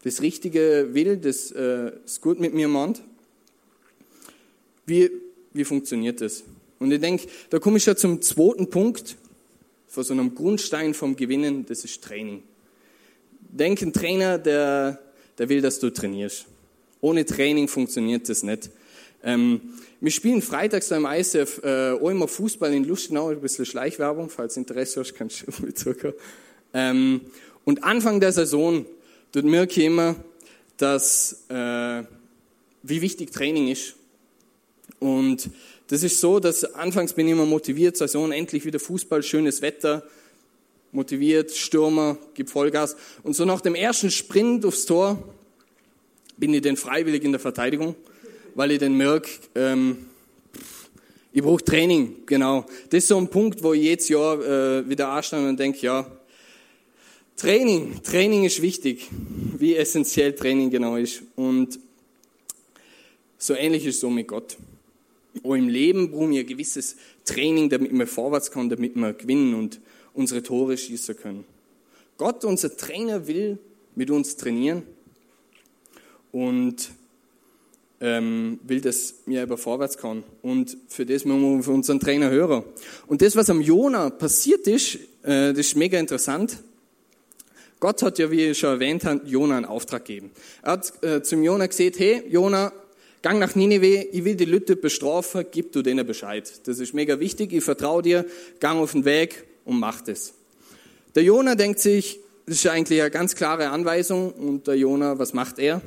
das 0.04 0.22
Richtige 0.22 0.90
will, 0.94 1.18
das, 1.18 1.52
äh, 1.52 1.92
das 2.04 2.22
gut 2.22 2.40
mit 2.40 2.54
mir 2.54 2.68
meint? 2.68 3.02
Wie, 4.86 5.12
wie 5.54 5.64
funktioniert 5.64 6.22
das? 6.22 6.44
Und 6.80 6.92
ich 6.92 7.00
denke, 7.00 7.28
da 7.50 7.60
komme 7.60 7.78
ich 7.78 7.86
ja 7.86 7.96
zum 7.96 8.22
zweiten 8.22 8.70
Punkt, 8.70 9.16
von 9.88 10.04
so 10.04 10.14
einem 10.14 10.34
Grundstein 10.34 10.96
vom 10.96 11.16
Gewinnen, 11.16 11.66
das 11.68 11.86
ist 11.86 12.04
Training. 12.04 12.42
Denk, 13.56 13.84
ein 13.84 13.94
Trainer, 13.94 14.40
der, 14.40 15.00
der 15.38 15.48
will, 15.48 15.62
dass 15.62 15.78
du 15.80 15.92
trainierst. 15.92 16.48
Ohne 17.02 17.24
Training 17.24 17.68
funktioniert 17.68 18.28
das 18.28 18.42
nicht. 18.42 18.72
Ähm, 19.24 19.62
wir 20.02 20.10
spielen 20.10 20.42
freitags 20.42 20.90
beim 20.90 21.06
ISF 21.06 21.62
äh, 21.64 21.92
auch 21.92 22.10
immer 22.10 22.28
Fußball 22.28 22.74
in 22.74 22.84
Lustenau, 22.84 23.30
ein 23.30 23.42
bisschen 23.42 23.68
Schleichwerbung, 23.68 24.32
falls 24.32 24.58
Interesse 24.58 25.02
hast, 25.02 25.14
kannst 25.14 25.46
du 25.46 25.66
mitzukommen. 25.66 26.16
Ähm, 26.74 27.22
und 27.64 27.84
Anfang 27.84 28.20
der 28.20 28.32
Saison, 28.32 28.88
dort 29.34 29.46
merke 29.46 29.80
ich 29.80 29.86
immer, 29.86 30.16
dass, 30.78 31.46
äh, 31.50 32.04
wie 32.82 33.02
wichtig 33.02 33.32
Training 33.32 33.68
ist. 33.68 33.94
Und 34.98 35.52
das 35.90 36.02
ist 36.02 36.20
so, 36.20 36.40
dass 36.40 36.64
anfangs 36.74 37.14
bin 37.14 37.28
ich 37.28 37.34
immer 37.34 37.46
motiviert, 37.46 37.98
Saison 37.98 38.32
endlich 38.32 38.66
wieder 38.66 38.80
Fußball, 38.80 39.22
schönes 39.22 39.62
Wetter, 39.62 40.02
motiviert, 40.94 41.52
Stürmer, 41.52 42.18
gibt 42.34 42.50
Vollgas. 42.50 42.96
Und 43.24 43.36
so 43.36 43.46
nach 43.46 43.62
dem 43.62 43.76
ersten 43.76 44.12
Sprint 44.12 44.66
aufs 44.66 44.86
Tor 44.86 45.22
bin 46.38 46.54
ich 46.54 46.62
dann 46.62 46.78
freiwillig 46.78 47.24
in 47.24 47.32
der 47.32 47.40
Verteidigung, 47.40 47.96
weil 48.56 48.72
ich 48.72 48.80
dann 48.80 48.96
merke, 48.96 49.30
ähm, 49.56 50.06
ich 51.32 51.42
brauche 51.42 51.64
Training, 51.64 52.18
genau. 52.28 52.66
Das 52.90 53.00
ist 53.04 53.08
so 53.08 53.18
ein 53.18 53.28
Punkt, 53.28 53.64
wo 53.64 53.74
ich 53.74 53.82
jedes 53.82 54.08
Jahr 54.08 54.40
äh, 54.40 54.88
wieder 54.88 55.10
anstehe 55.10 55.48
und 55.48 55.60
denke, 55.60 55.80
ja, 55.80 56.06
Training, 57.36 58.02
Training 58.04 58.44
ist 58.44 58.62
wichtig, 58.62 59.10
wie 59.58 59.76
essentiell 59.76 60.34
Training 60.34 60.70
genau 60.70 60.96
ist. 60.96 61.24
Und 61.36 61.80
so 63.40 63.56
ähnlich 63.56 63.86
ist 63.86 63.96
es 63.96 64.02
so 64.02 64.12
mit 64.12 64.28
Gott. 64.28 64.58
Auch 65.44 65.56
im 65.56 65.68
Leben 65.68 66.12
brauchen 66.12 66.32
wir 66.32 66.42
ein 66.42 66.48
gewisses 66.48 66.96
Training, 67.26 67.70
damit 67.70 67.92
wir 67.92 68.06
vorwärts 68.06 68.52
kommen, 68.52 68.70
damit 68.70 68.96
wir 68.96 69.14
gewinnen 69.14 69.56
und 69.56 69.80
unsere 70.14 70.44
Tore 70.44 70.78
schießen 70.78 71.18
können. 71.18 71.46
Gott, 72.18 72.46
unser 72.46 72.76
Trainer, 72.76 73.28
will 73.28 73.58
mit 73.96 74.10
uns 74.10 74.38
trainieren 74.38 74.84
und 76.32 76.90
ähm, 78.02 78.60
will, 78.64 78.82
dass 78.82 79.16
wir 79.26 79.44
über 79.44 79.58
vorwärts 79.58 79.98
kommen. 79.98 80.24
Und 80.42 80.78
für 80.90 81.06
das 81.06 81.26
müssen 81.26 81.58
wir 81.58 81.64
für 81.64 81.72
unseren 81.72 82.00
Trainer 82.00 82.30
hören. 82.30 82.64
Und 83.08 83.22
das, 83.22 83.36
was 83.36 83.50
am 83.50 83.62
Jona 83.62 84.10
passiert 84.10 84.68
ist, 84.68 84.96
äh, 85.24 85.54
das 85.54 85.60
ist 85.60 85.76
mega 85.76 85.98
interessant. 85.98 86.58
Gott 87.80 88.02
hat 88.02 88.20
ja, 88.20 88.30
wie 88.30 88.48
ich 88.48 88.58
schon 88.58 88.72
erwähnt 88.72 89.06
habe, 89.06 89.26
Jona 89.26 89.58
einen 89.58 89.66
Auftrag 89.66 90.06
gegeben. 90.06 90.32
Er 90.62 90.74
hat 90.74 91.04
äh, 91.04 91.22
zum 91.24 91.44
Jona 91.44 91.68
gesagt, 91.68 92.00
hey, 92.00 92.24
Jona, 92.30 92.72
gang 93.22 93.40
nach 93.40 93.56
Ninive, 93.56 94.04
ich 94.12 94.24
will 94.24 94.36
die 94.36 94.46
Lütte 94.46 94.76
bestrafen, 94.76 95.46
gib 95.52 95.72
du 95.72 95.82
denen 95.82 96.06
Bescheid. 96.06 96.52
Das 96.66 96.80
ist 96.80 96.94
mega 96.94 97.20
wichtig, 97.20 97.54
ich 97.54 97.64
vertraue 97.64 98.02
dir, 98.02 98.26
gang 98.60 98.80
auf 98.80 98.92
den 98.92 99.06
Weg 99.06 99.46
und 99.66 99.80
mach 99.80 100.02
das. 100.02 100.34
Der 101.16 101.24
Jona 101.24 101.56
denkt 101.56 101.80
sich, 101.80 102.20
das 102.46 102.58
ist 102.58 102.68
eigentlich 102.68 103.02
eine 103.02 103.12
ganz 103.12 103.36
klare 103.36 103.70
Anweisung 103.70 104.32
und 104.32 104.68
der 104.68 104.76
Jona, 104.76 105.18
was 105.20 105.34
macht 105.34 105.60
er? 105.60 105.82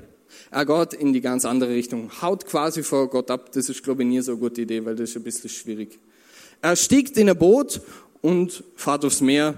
Er 0.50 0.64
geht 0.64 0.95
in 0.95 1.12
die 1.12 1.21
ganz 1.21 1.45
andere 1.45 1.71
Richtung, 1.71 2.11
haut 2.23 2.47
quasi 2.47 2.83
vor 2.83 3.09
Gott 3.11 3.30
ab. 3.30 3.52
Das 3.52 3.68
ist, 3.68 3.83
glaube 3.83 4.02
ich, 4.02 4.09
nie 4.09 4.21
so 4.21 4.33
eine 4.33 4.40
gute 4.40 4.62
Idee, 4.62 4.85
weil 4.85 4.95
das 4.95 5.11
ist 5.11 5.16
ein 5.16 5.23
bisschen 5.23 5.50
schwierig. 5.50 5.99
Er 6.62 6.76
stiegt 6.76 7.16
in 7.16 7.28
ein 7.28 7.37
Boot 7.37 7.80
und 8.23 8.64
fährt 8.76 9.04
aufs 9.04 9.21
Meer, 9.21 9.54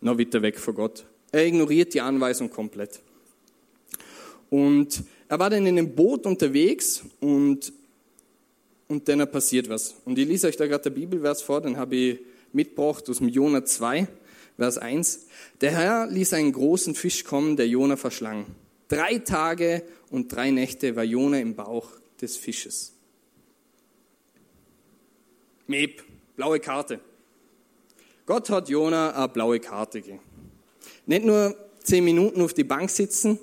noch 0.00 0.18
weiter 0.18 0.40
weg 0.42 0.58
von 0.58 0.74
Gott. 0.74 1.04
Er 1.32 1.46
ignoriert 1.46 1.92
die 1.94 2.00
Anweisung 2.00 2.50
komplett. 2.50 3.00
Und 4.50 5.02
er 5.28 5.38
war 5.38 5.50
dann 5.50 5.66
in 5.66 5.78
einem 5.78 5.94
Boot 5.94 6.24
unterwegs 6.24 7.02
und, 7.20 7.72
und 8.88 9.08
dann 9.08 9.30
passiert 9.30 9.68
was. 9.68 9.94
Und 10.04 10.18
ich 10.18 10.26
lese 10.26 10.46
euch 10.46 10.56
da 10.56 10.66
gerade 10.66 10.84
der 10.84 10.90
Bibelvers 10.90 11.42
vor, 11.42 11.60
den 11.60 11.76
habe 11.76 11.96
ich 11.96 12.18
mitgebracht 12.52 13.08
aus 13.08 13.18
dem 13.18 13.28
Jona 13.28 13.64
2, 13.64 14.08
Vers 14.56 14.78
1. 14.78 15.26
Der 15.60 15.70
Herr 15.70 16.06
ließ 16.08 16.32
einen 16.32 16.52
großen 16.52 16.94
Fisch 16.94 17.24
kommen, 17.24 17.56
der 17.56 17.68
Jona 17.68 17.96
verschlang. 17.96 18.46
Drei 18.88 19.18
Tage 19.18 19.82
und 20.10 20.32
drei 20.32 20.50
Nächte 20.50 20.96
war 20.96 21.04
Jona 21.04 21.38
im 21.38 21.54
Bauch 21.54 21.90
des 22.20 22.36
Fisches. 22.36 22.92
Meb, 25.66 26.02
blaue 26.36 26.60
Karte. 26.60 27.00
Gott 28.24 28.50
hat 28.50 28.68
Jona 28.68 29.10
eine 29.14 29.28
blaue 29.28 29.60
Karte 29.60 30.00
gegeben. 30.00 30.20
Nicht 31.06 31.24
nur 31.24 31.56
zehn 31.82 32.04
Minuten 32.04 32.40
auf 32.42 32.52
die 32.54 32.64
Bank 32.64 32.90
sitzen, 32.90 33.38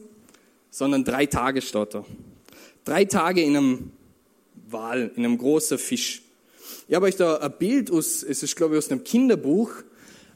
sondern 0.70 1.04
drei 1.04 1.26
Tage 1.26 1.62
da. 1.62 2.06
Drei 2.84 3.06
Tage 3.06 3.42
in 3.42 3.56
einem 3.56 3.92
Wal, 4.68 5.12
in 5.16 5.26
einem 5.26 5.38
großen 5.38 5.78
Fisch. 5.78 6.22
Ich 6.88 6.94
habe 6.94 7.08
euch 7.08 7.16
da 7.16 7.38
ein 7.38 7.52
Bild 7.58 7.90
aus, 7.90 8.22
es 8.22 8.44
ist 8.44 8.56
glaube 8.56 8.76
ich 8.76 8.78
aus 8.78 8.92
einem 8.92 9.04
Kinderbuch 9.04 9.72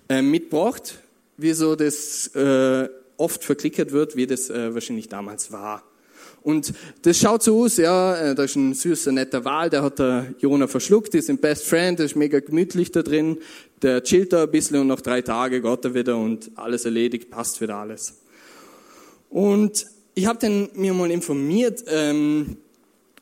äh, 0.10 0.24
mitgebracht. 0.24 1.00
wie 1.38 1.54
so 1.54 1.76
das 1.76 2.28
äh, 2.36 2.90
oft 3.18 3.44
verklickert 3.44 3.92
wird, 3.92 4.16
wie 4.16 4.26
das 4.26 4.50
äh, 4.50 4.74
wahrscheinlich 4.74 5.08
damals 5.08 5.52
war. 5.52 5.84
Und 6.42 6.74
das 7.04 7.20
schaut 7.20 7.44
so 7.44 7.62
aus, 7.64 7.78
ja, 7.78 8.34
da 8.34 8.44
ist 8.44 8.56
ein 8.56 8.74
süßer, 8.74 9.12
netter 9.12 9.46
Wal, 9.46 9.70
der 9.70 9.84
hat 9.84 10.00
der 10.00 10.34
Jona 10.40 10.68
verschluckt, 10.68 11.14
ist 11.14 11.30
ein 11.30 11.38
Best 11.38 11.66
Friend, 11.66 12.00
der 12.00 12.08
ist 12.08 12.16
mega 12.16 12.40
gemütlich 12.40 12.92
da 12.92 13.04
drin, 13.04 13.38
der 13.84 14.04
chillt 14.04 14.34
da 14.34 14.44
ein 14.44 14.52
bisschen 14.52 14.78
und 14.78 14.88
nach 14.88 15.02
drei 15.02 15.22
Tagen 15.22 15.62
geht 15.62 15.86
er 15.86 15.94
wieder 15.94 16.18
und 16.18 16.50
alles 16.56 16.84
erledigt, 16.84 17.30
passt 17.30 17.62
wieder 17.62 17.76
alles. 17.76 18.22
Und 19.30 19.86
ich 20.16 20.26
habe 20.26 20.40
dann 20.40 20.70
mir 20.74 20.96
mal 20.96 21.12
informiert, 21.12 21.84
ähm, 21.88 22.58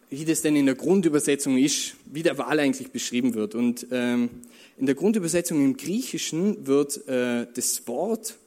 wie 0.09 0.23
das 0.23 0.43
denn 0.43 0.55
in 0.55 0.65
der 0.65 0.75
Grundübersetzung 0.75 1.57
ist, 1.57 1.96
wie 2.11 2.23
der 2.23 2.37
Wal 2.37 2.59
eigentlich 2.59 2.91
beschrieben 2.91 3.33
wird. 3.33 3.55
Und 3.55 3.87
ähm, 3.91 4.29
in 4.77 4.85
der 4.85 4.95
Grundübersetzung 4.95 5.63
im 5.63 5.77
Griechischen 5.77 6.67
wird 6.67 7.07
äh, 7.07 7.47
das 7.53 7.87
Wort 7.87 8.37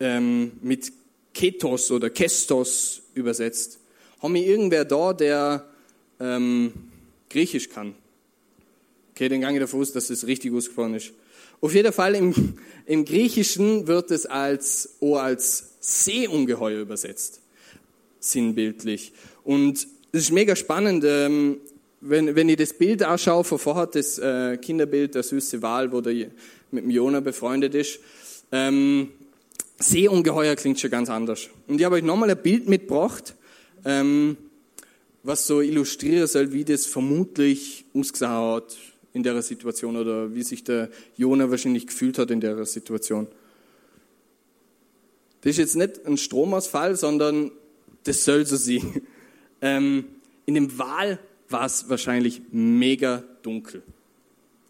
ähm, 0.00 0.52
mit 0.62 0.92
Ketos 1.34 1.90
oder 1.90 2.10
Kestos 2.10 3.02
übersetzt. 3.14 3.78
Haben 4.20 4.34
wir 4.34 4.46
irgendwer 4.46 4.84
da, 4.84 5.12
der 5.12 5.66
ähm, 6.20 6.72
Griechisch 7.28 7.68
kann? 7.68 7.94
Okay, 9.12 9.28
gehe 9.28 9.52
ich 9.52 9.58
davon 9.58 9.80
aus, 9.80 9.92
dass 9.92 10.08
das 10.08 10.26
richtig 10.26 10.52
ausgesprochen 10.52 10.94
ist. 10.94 11.12
Auf 11.60 11.74
jeden 11.74 11.92
Fall 11.92 12.14
im, 12.14 12.54
im 12.86 13.04
Griechischen 13.04 13.86
wird 13.86 14.10
es 14.10 14.26
als, 14.26 14.96
oh, 15.00 15.16
als 15.16 15.74
Seeungeheuer 15.80 16.80
übersetzt. 16.80 17.40
Sinnbildlich. 18.20 19.12
Und 19.44 19.86
das 20.12 20.22
ist 20.22 20.32
mega 20.32 20.56
spannend. 20.56 21.04
Ähm, 21.06 21.58
wenn, 22.02 22.34
wenn 22.34 22.48
ich 22.48 22.56
das 22.56 22.72
Bild 22.72 23.02
anschaue 23.02 23.44
von 23.44 23.58
vorher, 23.58 23.86
das 23.86 24.18
äh, 24.18 24.58
Kinderbild, 24.58 25.14
der 25.14 25.22
süße 25.22 25.62
Wal, 25.62 25.92
wo 25.92 26.00
der 26.00 26.28
mit 26.72 26.84
dem 26.84 26.90
Jona 26.90 27.20
befreundet 27.20 27.74
ist, 27.74 28.00
ähm, 28.50 29.08
Seeungeheuer 29.78 30.56
klingt 30.56 30.80
schon 30.80 30.90
ganz 30.90 31.08
anders. 31.08 31.48
Und 31.66 31.78
ich 31.78 31.84
habe 31.84 31.96
euch 31.96 32.02
nochmal 32.02 32.30
ein 32.30 32.42
Bild 32.42 32.68
mitgebracht, 32.68 33.34
ähm, 33.84 34.36
was 35.22 35.46
so 35.46 35.60
illustrieren 35.60 36.26
soll, 36.26 36.52
wie 36.52 36.64
das 36.64 36.86
vermutlich 36.86 37.84
ausgesehen 37.94 38.30
hat 38.30 38.76
in 39.12 39.22
der 39.22 39.40
Situation 39.42 39.96
oder 39.96 40.34
wie 40.34 40.42
sich 40.42 40.64
der 40.64 40.88
Jona 41.16 41.50
wahrscheinlich 41.50 41.86
gefühlt 41.86 42.18
hat 42.18 42.30
in 42.30 42.40
der 42.40 42.64
Situation. 42.66 43.28
Das 45.42 45.50
ist 45.50 45.58
jetzt 45.58 45.76
nicht 45.76 46.04
ein 46.06 46.16
Stromausfall, 46.16 46.96
sondern 46.96 47.52
das 48.04 48.24
soll 48.24 48.44
so 48.44 48.56
sein. 48.56 49.02
Ähm, 49.64 50.06
in 50.44 50.54
dem 50.54 50.76
Wal 50.76 51.20
war 51.52 51.66
es 51.66 51.88
wahrscheinlich 51.88 52.42
mega 52.50 53.22
dunkel. 53.42 53.82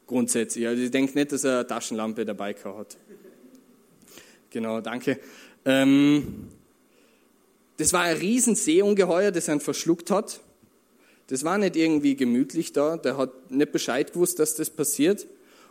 Grundsätzlich. 0.07 0.67
Also 0.67 0.83
ich 0.83 0.91
denke 0.91 1.15
nicht, 1.15 1.33
dass 1.33 1.45
er 1.45 1.61
eine 1.61 1.67
Taschenlampe 1.67 2.25
dabei 2.25 2.55
hat. 2.55 2.99
Genau, 4.51 4.81
danke. 4.81 5.19
Ähm, 5.65 6.49
das 7.77 7.93
war 7.93 8.03
ein 8.03 8.17
riesen 8.17 8.55
Seeungeheuer, 8.55 9.31
das 9.31 9.49
ihn 9.49 9.61
verschluckt 9.61 10.11
hat. 10.11 10.41
Das 11.29 11.45
war 11.45 11.57
nicht 11.57 11.77
irgendwie 11.77 12.15
gemütlich 12.15 12.73
da. 12.73 12.97
Der 12.99 13.17
hat 13.17 13.51
nicht 13.51 13.73
Bescheid 13.73 14.13
gewusst, 14.13 14.39
dass 14.39 14.55
das 14.55 14.69
passiert. 14.69 15.27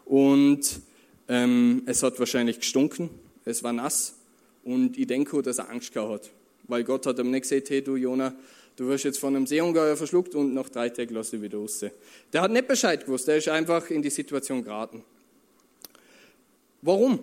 Und 0.05 0.81
ähm, 1.27 1.83
es 1.85 2.01
hat 2.01 2.17
wahrscheinlich 2.19 2.59
gestunken. 2.59 3.09
Es 3.45 3.63
war 3.63 3.73
nass. 3.73 4.15
Und 4.63 4.97
ich 4.97 5.07
denke, 5.07 5.41
dass 5.41 5.59
er 5.59 5.69
Angst 5.69 5.93
gehabt 5.93 6.11
hat. 6.11 6.31
Weil 6.71 6.85
Gott 6.85 7.05
hat 7.05 7.19
ihm 7.19 7.31
nicht 7.31 7.41
gesagt, 7.41 7.69
hey 7.69 7.81
du 7.81 7.97
Jona, 7.97 8.33
du 8.77 8.87
wirst 8.87 9.03
jetzt 9.03 9.19
von 9.19 9.35
einem 9.35 9.45
Seeungeheuer 9.45 9.97
verschluckt 9.97 10.35
und 10.35 10.53
nach 10.53 10.69
drei 10.69 10.87
Tagen 10.87 11.13
lasse 11.13 11.35
ich 11.35 11.41
wieder 11.41 11.57
raus. 11.57 11.83
Der 12.31 12.41
hat 12.41 12.49
nicht 12.49 12.65
Bescheid 12.65 13.05
gewusst. 13.05 13.27
Der 13.27 13.35
ist 13.35 13.49
einfach 13.49 13.89
in 13.89 14.01
die 14.01 14.09
Situation 14.09 14.63
geraten. 14.63 15.03
Warum? 16.81 17.19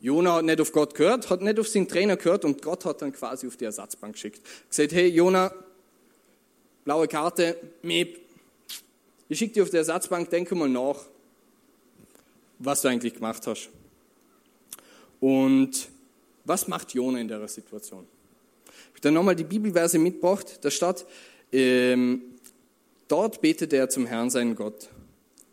Jona 0.00 0.34
hat 0.34 0.44
nicht 0.44 0.60
auf 0.60 0.70
Gott 0.70 0.94
gehört, 0.94 1.28
hat 1.28 1.42
nicht 1.42 1.58
auf 1.58 1.66
seinen 1.66 1.88
Trainer 1.88 2.16
gehört 2.16 2.44
und 2.44 2.62
Gott 2.62 2.84
hat 2.84 3.02
dann 3.02 3.12
quasi 3.12 3.48
auf 3.48 3.56
die 3.56 3.64
Ersatzbank 3.64 4.12
geschickt. 4.12 4.40
Gesagt, 4.68 4.92
hey 4.92 5.08
Jona, 5.08 5.52
blaue 6.84 7.08
Karte, 7.08 7.56
Meep, 7.82 8.20
ich 9.28 9.38
schicke 9.40 9.54
dir 9.54 9.62
auf 9.64 9.70
die 9.70 9.78
Ersatzbank, 9.78 10.30
denke 10.30 10.54
mal 10.54 10.68
nach, 10.68 11.00
was 12.60 12.82
du 12.82 12.88
eigentlich 12.88 13.14
gemacht 13.14 13.44
hast. 13.48 13.70
Und 15.18 15.88
was 16.44 16.68
macht 16.68 16.94
Jona 16.94 17.20
in 17.20 17.28
der 17.28 17.46
Situation? 17.48 18.06
Ich 18.66 18.90
habe 18.90 19.00
dann 19.00 19.14
nochmal 19.14 19.36
die 19.36 19.44
Bibelverse 19.44 19.98
mitgebracht, 19.98 20.58
da 20.62 20.70
steht, 20.70 21.06
ähm, 21.52 22.22
dort 23.08 23.40
betete 23.40 23.76
er 23.76 23.88
zum 23.88 24.06
Herrn, 24.06 24.30
seinen 24.30 24.54
Gott. 24.54 24.88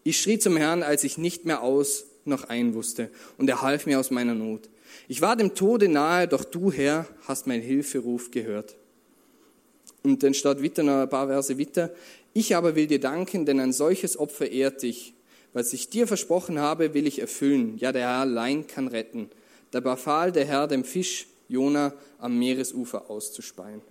Ich 0.03 0.19
schrie 0.19 0.39
zum 0.39 0.57
Herrn, 0.57 0.83
als 0.83 1.03
ich 1.03 1.17
nicht 1.17 1.45
mehr 1.45 1.61
aus 1.61 2.05
noch 2.25 2.45
ein 2.45 2.73
wusste, 2.73 3.09
und 3.37 3.49
er 3.49 3.61
half 3.61 3.85
mir 3.85 3.99
aus 3.99 4.11
meiner 4.11 4.35
Not. 4.35 4.69
Ich 5.07 5.21
war 5.21 5.35
dem 5.35 5.55
Tode 5.55 5.87
nahe, 5.87 6.27
doch 6.27 6.43
du, 6.43 6.71
Herr, 6.71 7.07
hast 7.27 7.47
mein 7.47 7.61
Hilferuf 7.61 8.31
gehört. 8.31 8.75
Und 10.03 10.23
dann 10.23 10.33
steht 10.33 10.61
wieder 10.61 10.83
noch 10.83 11.01
ein 11.01 11.09
paar 11.09 11.27
Verse 11.27 11.59
weiter. 11.59 11.91
Ich 12.33 12.55
aber 12.55 12.75
will 12.75 12.87
dir 12.87 12.99
danken, 12.99 13.45
denn 13.45 13.59
ein 13.59 13.73
solches 13.73 14.17
Opfer 14.17 14.49
ehrt 14.49 14.81
dich. 14.83 15.13
Was 15.53 15.73
ich 15.73 15.89
dir 15.89 16.07
versprochen 16.07 16.59
habe, 16.59 16.93
will 16.93 17.07
ich 17.07 17.19
erfüllen. 17.19 17.77
Ja, 17.77 17.91
der 17.91 18.03
Herr 18.03 18.21
allein 18.21 18.67
kann 18.67 18.87
retten. 18.87 19.29
Da 19.71 19.79
befahl 19.79 20.31
der 20.31 20.45
Herr 20.45 20.67
dem 20.67 20.83
Fisch 20.83 21.27
Jona 21.47 21.93
am 22.19 22.37
Meeresufer 22.37 23.09
auszuspeien. 23.09 23.81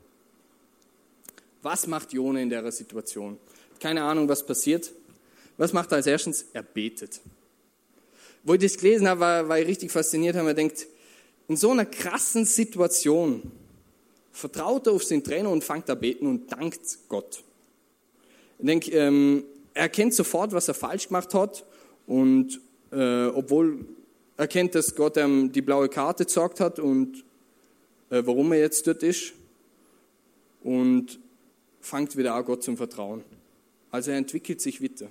Was 1.62 1.86
macht 1.86 2.12
Jona 2.12 2.40
in 2.40 2.50
der 2.50 2.70
Situation? 2.72 3.38
Keine 3.80 4.02
Ahnung, 4.02 4.28
was 4.28 4.44
passiert. 4.44 4.92
Was 5.56 5.72
macht 5.72 5.92
er 5.92 5.96
als 5.96 6.06
erstens? 6.06 6.46
Er 6.52 6.62
betet 6.62 7.20
wo 8.42 8.54
ich 8.54 8.60
das 8.60 8.76
gelesen 8.76 9.08
habe, 9.08 9.20
war, 9.20 9.48
war 9.48 9.58
ich 9.58 9.66
richtig 9.66 9.90
fasziniert, 9.90 10.36
habe 10.36 10.48
mir 10.48 10.54
gedacht, 10.54 10.86
in 11.48 11.56
so 11.56 11.70
einer 11.70 11.84
krassen 11.84 12.44
Situation 12.44 13.50
vertraut 14.32 14.86
er 14.86 14.92
auf 14.92 15.04
seinen 15.04 15.24
Trainer 15.24 15.50
und 15.50 15.64
fängt 15.64 15.90
an 15.90 15.98
beten 15.98 16.26
und 16.26 16.50
dankt 16.52 16.80
Gott. 17.08 17.42
Ich 18.58 18.66
denke, 18.66 18.90
ähm, 18.92 19.44
er 19.74 19.82
erkennt 19.82 20.14
sofort, 20.14 20.52
was 20.52 20.68
er 20.68 20.74
falsch 20.74 21.08
gemacht 21.08 21.34
hat 21.34 21.64
und 22.06 22.60
äh, 22.92 23.26
obwohl 23.26 23.84
er 24.40 24.48
kennt, 24.48 24.74
dass 24.74 24.94
Gott 24.94 25.18
ihm 25.18 25.52
die 25.52 25.60
blaue 25.60 25.90
Karte 25.90 26.24
gesagt 26.24 26.60
hat 26.60 26.78
und 26.78 27.26
äh, 28.08 28.22
warum 28.24 28.52
er 28.52 28.60
jetzt 28.60 28.86
dort 28.86 29.02
ist 29.02 29.34
und 30.62 31.20
fängt 31.82 32.16
wieder 32.16 32.34
an, 32.34 32.46
Gott 32.46 32.62
zum 32.62 32.78
Vertrauen. 32.78 33.22
Also 33.90 34.12
er 34.12 34.16
entwickelt 34.16 34.62
sich 34.62 34.82
weiter. 34.82 35.10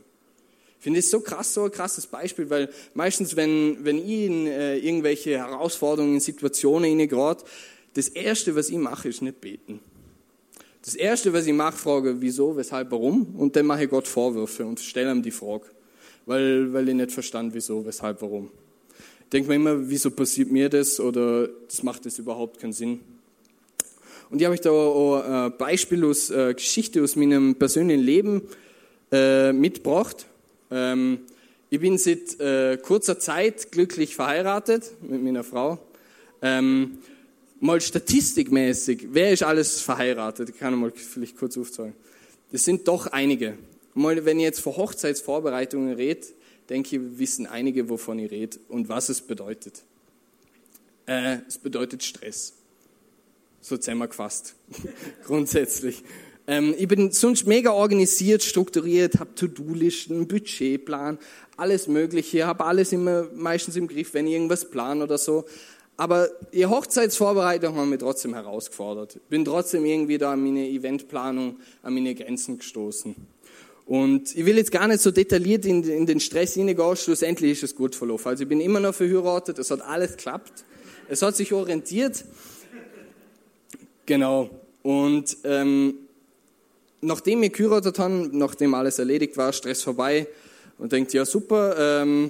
Ich 0.79 0.83
finde 0.83 0.97
es 0.97 1.11
so 1.11 1.19
krass, 1.19 1.53
so 1.53 1.65
ein 1.65 1.71
krasses 1.71 2.07
Beispiel, 2.07 2.49
weil 2.49 2.69
meistens, 2.95 3.35
wenn, 3.35 3.77
wenn 3.85 3.99
ich 3.99 4.25
in 4.25 4.47
äh, 4.47 4.77
irgendwelche 4.77 5.37
Herausforderungen, 5.37 6.15
in 6.15 6.21
Situationen 6.21 7.07
gerade, 7.07 7.43
das 7.93 8.07
Erste, 8.07 8.55
was 8.55 8.69
ich 8.69 8.77
mache, 8.77 9.09
ist 9.09 9.21
nicht 9.21 9.39
beten. 9.41 9.79
Das 10.83 10.95
Erste, 10.95 11.33
was 11.33 11.45
ich 11.45 11.53
mache, 11.53 11.77
frage, 11.77 12.19
wieso, 12.19 12.57
weshalb, 12.57 12.89
warum, 12.89 13.35
und 13.35 13.55
dann 13.55 13.67
mache 13.67 13.83
ich 13.83 13.91
Gott 13.91 14.07
Vorwürfe 14.07 14.65
und 14.65 14.79
stelle 14.79 15.11
ihm 15.11 15.21
die 15.21 15.29
Frage, 15.29 15.65
weil, 16.25 16.73
weil 16.73 16.89
ich 16.89 16.95
nicht 16.95 17.11
verstand, 17.11 17.53
wieso, 17.53 17.85
weshalb, 17.85 18.23
warum. 18.23 18.49
Ich 19.29 19.31
denke 19.31 19.49
mir 19.49 19.55
immer, 19.57 19.87
wieso 19.87 20.09
passiert 20.09 20.51
mir 20.51 20.69
das 20.69 20.99
oder 20.99 21.49
das 21.67 21.83
macht 21.83 22.03
das 22.07 22.17
überhaupt 22.17 22.59
keinen 22.59 22.73
Sinn. 22.73 22.99
Und 24.31 24.39
ich 24.39 24.45
habe 24.45 24.55
euch 24.55 24.61
da 24.61 25.45
ein 25.45 25.55
Beispiel 25.55 26.03
aus 26.03 26.31
äh, 26.31 26.55
Geschichte 26.55 27.03
aus 27.03 27.15
meinem 27.15 27.53
persönlichen 27.53 28.01
Leben 28.01 28.41
äh, 29.11 29.53
mitgebracht. 29.53 30.25
Ähm, 30.71 31.19
ich 31.69 31.79
bin 31.79 31.99
seit 31.99 32.39
äh, 32.39 32.77
kurzer 32.77 33.19
Zeit 33.19 33.71
glücklich 33.71 34.15
verheiratet 34.15 34.89
mit 35.07 35.21
meiner 35.21 35.43
Frau. 35.43 35.77
Ähm, 36.41 36.97
mal 37.59 37.79
statistikmäßig, 37.81 39.09
wer 39.11 39.31
ist 39.31 39.43
alles 39.43 39.79
verheiratet? 39.79 40.49
Ich 40.49 40.57
kann 40.57 40.73
mal 40.73 40.89
vielleicht 40.89 41.37
kurz 41.37 41.55
aufzeigen. 41.55 41.93
Das 42.51 42.65
sind 42.65 42.87
doch 42.87 43.05
einige. 43.05 43.59
Mal, 43.93 44.25
wenn 44.25 44.39
ich 44.39 44.45
jetzt 44.45 44.61
vor 44.61 44.75
Hochzeitsvorbereitungen 44.75 45.93
rede, 45.93 46.25
denke 46.69 46.95
ich, 46.95 47.19
wissen 47.19 47.47
einige, 47.47 47.89
wovon 47.89 48.19
ich 48.19 48.31
rede 48.31 48.57
und 48.67 48.89
was 48.89 49.09
es 49.09 49.21
bedeutet. 49.21 49.83
Äh, 51.05 51.39
es 51.47 51.57
bedeutet 51.57 52.03
Stress. 52.03 52.53
So 53.61 53.77
zusammengefasst. 53.77 54.55
Grundsätzlich. 55.25 56.03
Ähm, 56.47 56.73
ich 56.77 56.87
bin 56.87 57.11
sonst 57.11 57.45
mega 57.45 57.71
organisiert, 57.71 58.43
strukturiert, 58.43 59.19
habe 59.19 59.35
To-Do-Listen, 59.35 60.27
Budgetplan, 60.27 61.19
alles 61.57 61.87
Mögliche, 61.87 62.47
habe 62.47 62.65
alles 62.65 62.91
immer 62.91 63.27
meistens 63.35 63.75
im 63.75 63.87
Griff, 63.87 64.13
wenn 64.13 64.27
ich 64.27 64.33
irgendwas 64.33 64.69
plan 64.69 65.01
oder 65.01 65.17
so. 65.17 65.45
Aber 65.97 66.29
die 66.53 66.65
Hochzeitsvorbereitung 66.65 67.75
haben 67.75 67.89
mich 67.89 67.99
trotzdem 67.99 68.33
herausgefordert. 68.33 69.19
Bin 69.29 69.43
trotzdem 69.43 69.83
irgendwie 69.83 70.17
da 70.17 70.31
an 70.31 70.41
meine 70.41 70.67
Eventplanung, 70.69 71.59
an 71.83 71.93
meine 71.93 72.15
Grenzen 72.15 72.59
gestoßen. 72.59 73.15
Und 73.89 74.35
ich 74.35 74.45
will 74.45 74.55
jetzt 74.55 74.71
gar 74.71 74.87
nicht 74.87 75.01
so 75.01 75.09
detailliert 75.09 75.65
in, 75.65 75.83
in 75.83 76.05
den 76.05 76.19
Stress 76.19 76.53
hineingehen, 76.53 76.95
schlussendlich 76.95 77.53
ist 77.53 77.63
es 77.63 77.75
gut 77.75 77.95
verlaufen. 77.95 78.27
Also 78.27 78.43
ich 78.43 78.47
bin 78.47 78.61
immer 78.61 78.79
noch 78.79 78.93
verheiratet, 78.93 79.57
es 79.57 79.71
hat 79.71 79.81
alles 79.81 80.11
geklappt. 80.11 80.63
Es 81.07 81.23
hat 81.23 81.35
sich 81.35 81.51
orientiert. 81.53 82.23
Genau. 84.05 84.51
Und 84.83 85.37
ähm, 85.43 85.95
nachdem 87.01 87.41
wir 87.41 87.49
geheiratet 87.49 87.97
haben, 87.97 88.29
nachdem 88.37 88.75
alles 88.75 88.99
erledigt 88.99 89.35
war, 89.37 89.51
Stress 89.53 89.81
vorbei 89.81 90.27
und 90.77 90.91
denkt, 90.91 91.11
ja 91.13 91.25
super, 91.25 92.03
ähm, 92.03 92.29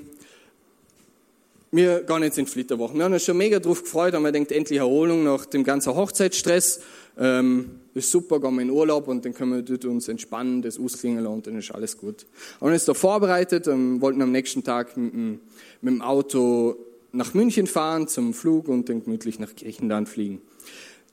wir 1.74 2.04
gehen 2.04 2.24
jetzt 2.24 2.38
in 2.38 2.48
Flitterwochen. 2.48 2.96
Wir 2.96 3.04
haben 3.04 3.12
uns 3.12 3.26
schon 3.26 3.36
mega 3.36 3.60
drauf 3.60 3.84
gefreut, 3.84 4.14
haben 4.14 4.24
wir 4.24 4.32
denkt 4.32 4.54
endlich 4.54 4.80
Erholung 4.80 5.26
nach 5.26 5.46
dem 5.46 5.66
ganzen 5.66 5.94
Hochzeitsstress. 5.94 6.80
Ähm, 7.18 7.82
ist 8.00 8.12
super, 8.12 8.40
gehen 8.40 8.56
wir 8.56 8.62
in 8.62 8.72
Urlaub 8.72 9.08
und 9.08 9.24
dann 9.24 9.34
können 9.34 9.66
wir 9.68 9.90
uns 9.90 10.08
entspannen, 10.08 10.62
das 10.62 10.80
ausklingen 10.80 11.26
und 11.28 11.48
dann 11.48 11.58
ist 11.58 11.72
alles 11.72 11.98
gut. 11.98 12.26
Haben 12.60 12.74
uns 12.74 12.86
da 12.86 12.94
vorbereitet, 12.94 13.68
ähm, 13.68 14.02
wollten 14.02 14.22
am 14.22 14.32
nächsten 14.32 14.64
Tag 14.64 14.98
mit 14.98 15.14
dem, 15.14 15.40
mit 15.82 15.94
dem 15.94 16.02
Auto 16.02 16.76
nach 17.12 17.34
München 17.34 17.68
fahren 17.68 18.08
zum 18.08 18.34
Flug 18.34 18.68
und 18.68 18.90
dann 18.90 19.04
gemütlich 19.04 19.40
nach 19.40 19.56
Griechenland 19.56 20.10
fliegen. 20.10 20.42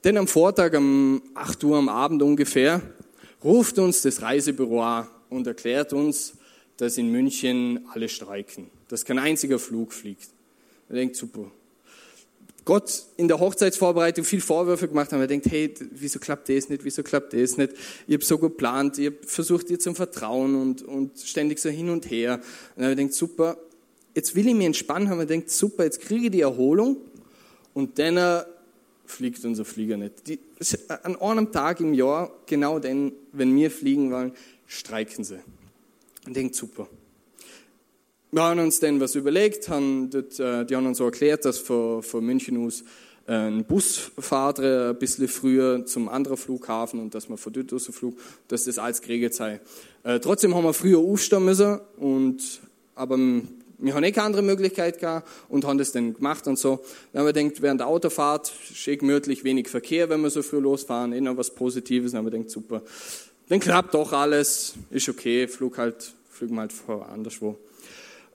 Denn 0.04 0.16
am 0.16 0.28
Vortag 0.28 0.74
um 0.74 1.22
8 1.34 1.64
Uhr 1.64 1.76
am 1.76 1.88
Abend 1.88 2.22
ungefähr 2.22 2.82
ruft 3.42 3.78
uns 3.78 4.02
das 4.02 4.22
Reisebüro 4.22 4.82
an 4.82 5.08
und 5.30 5.46
erklärt 5.46 5.92
uns, 5.92 6.34
dass 6.76 6.98
in 6.98 7.10
München 7.10 7.80
alle 7.92 8.08
streiken, 8.08 8.70
dass 8.88 9.04
kein 9.04 9.18
einziger 9.18 9.58
Flug 9.58 9.92
fliegt. 9.92 10.28
Man 10.88 10.96
denkt, 10.96 11.16
super. 11.16 11.50
Gott 12.66 13.04
in 13.16 13.28
der 13.28 13.38
Hochzeitsvorbereitung 13.38 14.24
viel 14.24 14.40
Vorwürfe 14.40 14.88
gemacht 14.88 15.12
haben. 15.12 15.20
Er 15.20 15.28
denkt, 15.28 15.46
hey, 15.46 15.72
wieso 15.92 16.18
klappt 16.18 16.48
das 16.48 16.68
nicht, 16.68 16.84
wieso 16.84 17.04
klappt 17.04 17.32
das 17.32 17.56
nicht? 17.56 17.72
Ich 18.08 18.14
habe 18.14 18.24
so 18.24 18.38
geplant, 18.38 18.98
habe 18.98 19.16
versucht, 19.24 19.70
dir 19.70 19.78
zum 19.78 19.94
Vertrauen 19.94 20.56
und, 20.56 20.82
und 20.82 21.18
ständig 21.20 21.60
so 21.60 21.70
hin 21.70 21.88
und 21.88 22.10
her. 22.10 22.40
Und 22.74 22.82
er 22.82 22.96
denkt, 22.96 23.14
super, 23.14 23.56
jetzt 24.16 24.34
will 24.34 24.48
ich 24.48 24.54
mich 24.54 24.66
entspannen, 24.66 25.08
haben 25.08 25.20
wir 25.20 25.26
denkt, 25.26 25.48
super, 25.48 25.84
jetzt 25.84 26.00
kriege 26.00 26.26
ich 26.26 26.32
die 26.32 26.40
Erholung 26.40 26.96
und 27.72 28.00
dann 28.00 28.44
fliegt 29.04 29.44
unser 29.44 29.64
Flieger 29.64 29.96
nicht. 29.96 30.26
Die, 30.26 30.40
an 31.04 31.14
einem 31.20 31.52
Tag 31.52 31.78
im 31.78 31.94
Jahr, 31.94 32.32
genau 32.46 32.80
dann, 32.80 33.12
wenn 33.30 33.54
wir 33.54 33.70
fliegen 33.70 34.10
wollen, 34.10 34.32
streiken 34.66 35.22
sie. 35.22 35.38
Und 36.26 36.34
denkt, 36.34 36.56
super. 36.56 36.88
Wir 38.32 38.42
haben 38.42 38.58
uns 38.58 38.80
dann 38.80 39.00
was 39.00 39.14
überlegt, 39.14 39.68
haben 39.68 40.10
dort, 40.10 40.40
äh, 40.40 40.66
die 40.66 40.74
haben 40.74 40.86
uns 40.86 40.98
so 40.98 41.04
erklärt, 41.04 41.44
dass 41.44 41.58
von, 41.58 42.02
von 42.02 42.24
München 42.24 42.66
aus 42.66 42.82
äh, 43.28 43.34
ein 43.34 43.64
Bus 43.64 44.10
fahrt 44.18 44.58
ein 44.58 44.98
bisschen 44.98 45.28
früher 45.28 45.86
zum 45.86 46.08
anderen 46.08 46.36
Flughafen 46.36 46.98
und 46.98 47.14
dass 47.14 47.28
man 47.28 47.38
von 47.38 47.52
dort 47.52 47.72
aus 47.72 47.86
Flug, 47.86 48.18
dass 48.48 48.64
das 48.64 48.78
alles 48.78 49.00
geregelt 49.00 49.34
sei. 49.34 49.60
Äh, 50.02 50.18
trotzdem 50.18 50.56
haben 50.56 50.64
wir 50.64 50.74
früher 50.74 50.98
aufstehen 50.98 51.44
müssen 51.44 51.78
und, 51.98 52.42
aber 52.96 53.16
wir 53.78 53.94
haben 53.94 54.02
eh 54.02 54.10
keine 54.10 54.26
andere 54.26 54.42
Möglichkeit 54.42 54.98
gehabt 54.98 55.28
und 55.48 55.64
haben 55.64 55.78
das 55.78 55.92
dann 55.92 56.14
gemacht 56.14 56.48
und 56.48 56.58
so. 56.58 56.82
Dann 57.12 57.20
haben 57.20 57.26
wir 57.26 57.32
gedacht, 57.32 57.62
während 57.62 57.80
der 57.80 57.86
Autofahrt, 57.86 58.52
schön 58.74 58.98
gemütlich, 58.98 59.44
wenig 59.44 59.68
Verkehr, 59.68 60.08
wenn 60.08 60.20
wir 60.22 60.30
so 60.30 60.42
früh 60.42 60.58
losfahren, 60.58 61.12
eh 61.12 61.20
noch 61.20 61.36
was 61.36 61.54
Positives. 61.54 62.10
Dann 62.10 62.18
haben 62.18 62.26
wir 62.26 62.32
gedacht, 62.32 62.50
super. 62.50 62.82
Dann 63.48 63.60
klappt 63.60 63.94
doch 63.94 64.12
alles, 64.12 64.74
ist 64.90 65.08
okay, 65.08 65.46
flug 65.46 65.78
halt, 65.78 66.12
fliegen 66.28 66.56
wir 66.56 66.62
halt 66.62 66.72
anderswo. 67.12 67.56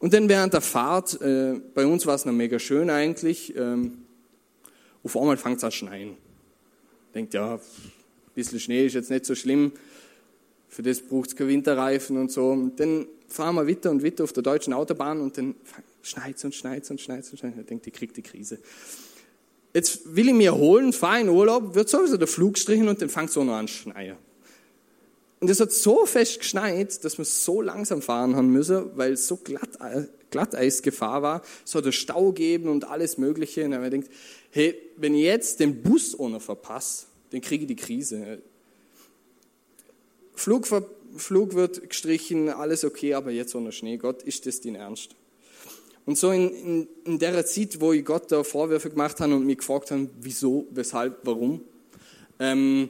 Und 0.01 0.13
dann 0.13 0.27
während 0.27 0.53
der 0.53 0.61
Fahrt, 0.61 1.21
äh, 1.21 1.61
bei 1.75 1.85
uns 1.85 2.07
war 2.07 2.15
es 2.15 2.25
noch 2.25 2.33
mega 2.33 2.57
schön 2.57 2.89
eigentlich, 2.89 3.55
ähm, 3.55 3.99
auf 5.03 5.15
einmal 5.15 5.37
fängt 5.37 5.57
es 5.57 5.63
an 5.63 5.71
schneien. 5.71 6.17
Denkt, 7.13 7.35
ja, 7.35 7.53
ein 7.55 7.59
bisschen 8.33 8.59
Schnee 8.59 8.87
ist 8.87 8.93
jetzt 8.93 9.11
nicht 9.11 9.25
so 9.25 9.35
schlimm, 9.35 9.71
für 10.69 10.81
das 10.81 11.01
braucht 11.01 11.29
es 11.29 11.35
keine 11.35 11.51
Winterreifen 11.51 12.17
und 12.17 12.31
so. 12.31 12.49
Und 12.49 12.79
dann 12.79 13.05
fahren 13.27 13.55
wir 13.55 13.67
weiter 13.67 13.91
und 13.91 14.03
weiter 14.03 14.23
auf 14.23 14.33
der 14.33 14.41
deutschen 14.41 14.73
Autobahn 14.73 15.21
und 15.21 15.37
dann 15.37 15.53
schneit 16.01 16.35
es 16.35 16.45
und 16.45 16.55
schneit 16.55 16.83
es 16.83 16.89
und 16.89 16.99
schneit 16.99 17.23
es 17.23 17.31
und 17.31 17.37
schneit. 17.37 17.53
Ich 17.59 17.65
denke, 17.67 17.83
die 17.83 17.91
kriegt 17.91 18.17
die 18.17 18.23
Krise. 18.23 18.57
Jetzt 19.73 20.15
will 20.15 20.29
ich 20.29 20.33
mir 20.33 20.55
holen, 20.55 20.93
fahre 20.93 21.21
in 21.21 21.29
Urlaub, 21.29 21.75
wird 21.75 21.89
sowieso 21.89 22.17
der 22.17 22.27
Flug 22.27 22.55
gestrichen 22.55 22.87
und 22.87 23.01
dann 23.01 23.09
fängt 23.09 23.29
es 23.29 23.37
auch 23.37 23.43
noch 23.43 23.53
an 23.53 23.67
schneien. 23.67 24.17
Und 25.41 25.49
es 25.49 25.59
hat 25.59 25.71
so 25.71 26.05
fest 26.05 26.39
geschneit, 26.39 27.03
dass 27.03 27.17
wir 27.17 27.25
so 27.25 27.61
langsam 27.61 28.03
fahren 28.03 28.35
haben 28.35 28.49
müssen, 28.49 28.95
weil 28.95 29.17
so 29.17 29.37
glatt, 29.37 29.79
Glatteisgefahr 30.29 31.23
war. 31.23 31.41
Es 31.65 31.73
hat 31.73 31.83
einen 31.83 31.93
Stau 31.93 32.27
gegeben 32.27 32.69
und 32.69 32.87
alles 32.87 33.17
Mögliche. 33.17 33.65
Und 33.65 33.71
dann 33.71 33.83
habe 33.83 33.95
ich 33.95 34.03
gedacht, 34.03 34.17
hey, 34.51 34.75
wenn 34.97 35.15
ich 35.15 35.23
jetzt 35.23 35.59
den 35.59 35.81
Bus 35.81 36.17
ohne 36.17 36.39
verpasse, 36.39 37.07
dann 37.31 37.41
kriege 37.41 37.63
ich 37.63 37.67
die 37.67 37.75
Krise. 37.75 38.39
Flug, 40.35 40.67
Flug 41.17 41.55
wird 41.55 41.89
gestrichen, 41.89 42.49
alles 42.49 42.85
okay, 42.85 43.15
aber 43.15 43.31
jetzt 43.31 43.55
ohne 43.55 43.71
Schnee. 43.71 43.97
Gott, 43.97 44.21
ist 44.21 44.45
das 44.45 44.61
dein 44.61 44.75
Ernst? 44.75 45.15
Und 46.05 46.19
so 46.19 46.31
in, 46.31 46.49
in, 46.51 46.87
in 47.05 47.19
der 47.19 47.45
Zeit, 47.47 47.81
wo 47.81 47.93
ich 47.93 48.05
Gott 48.05 48.31
da 48.31 48.43
Vorwürfe 48.43 48.91
gemacht 48.91 49.19
habe 49.19 49.35
und 49.35 49.45
mich 49.45 49.57
gefragt 49.57 49.89
habe, 49.89 50.07
wieso, 50.19 50.67
weshalb, 50.71 51.19
warum, 51.23 51.61
ähm, 52.39 52.89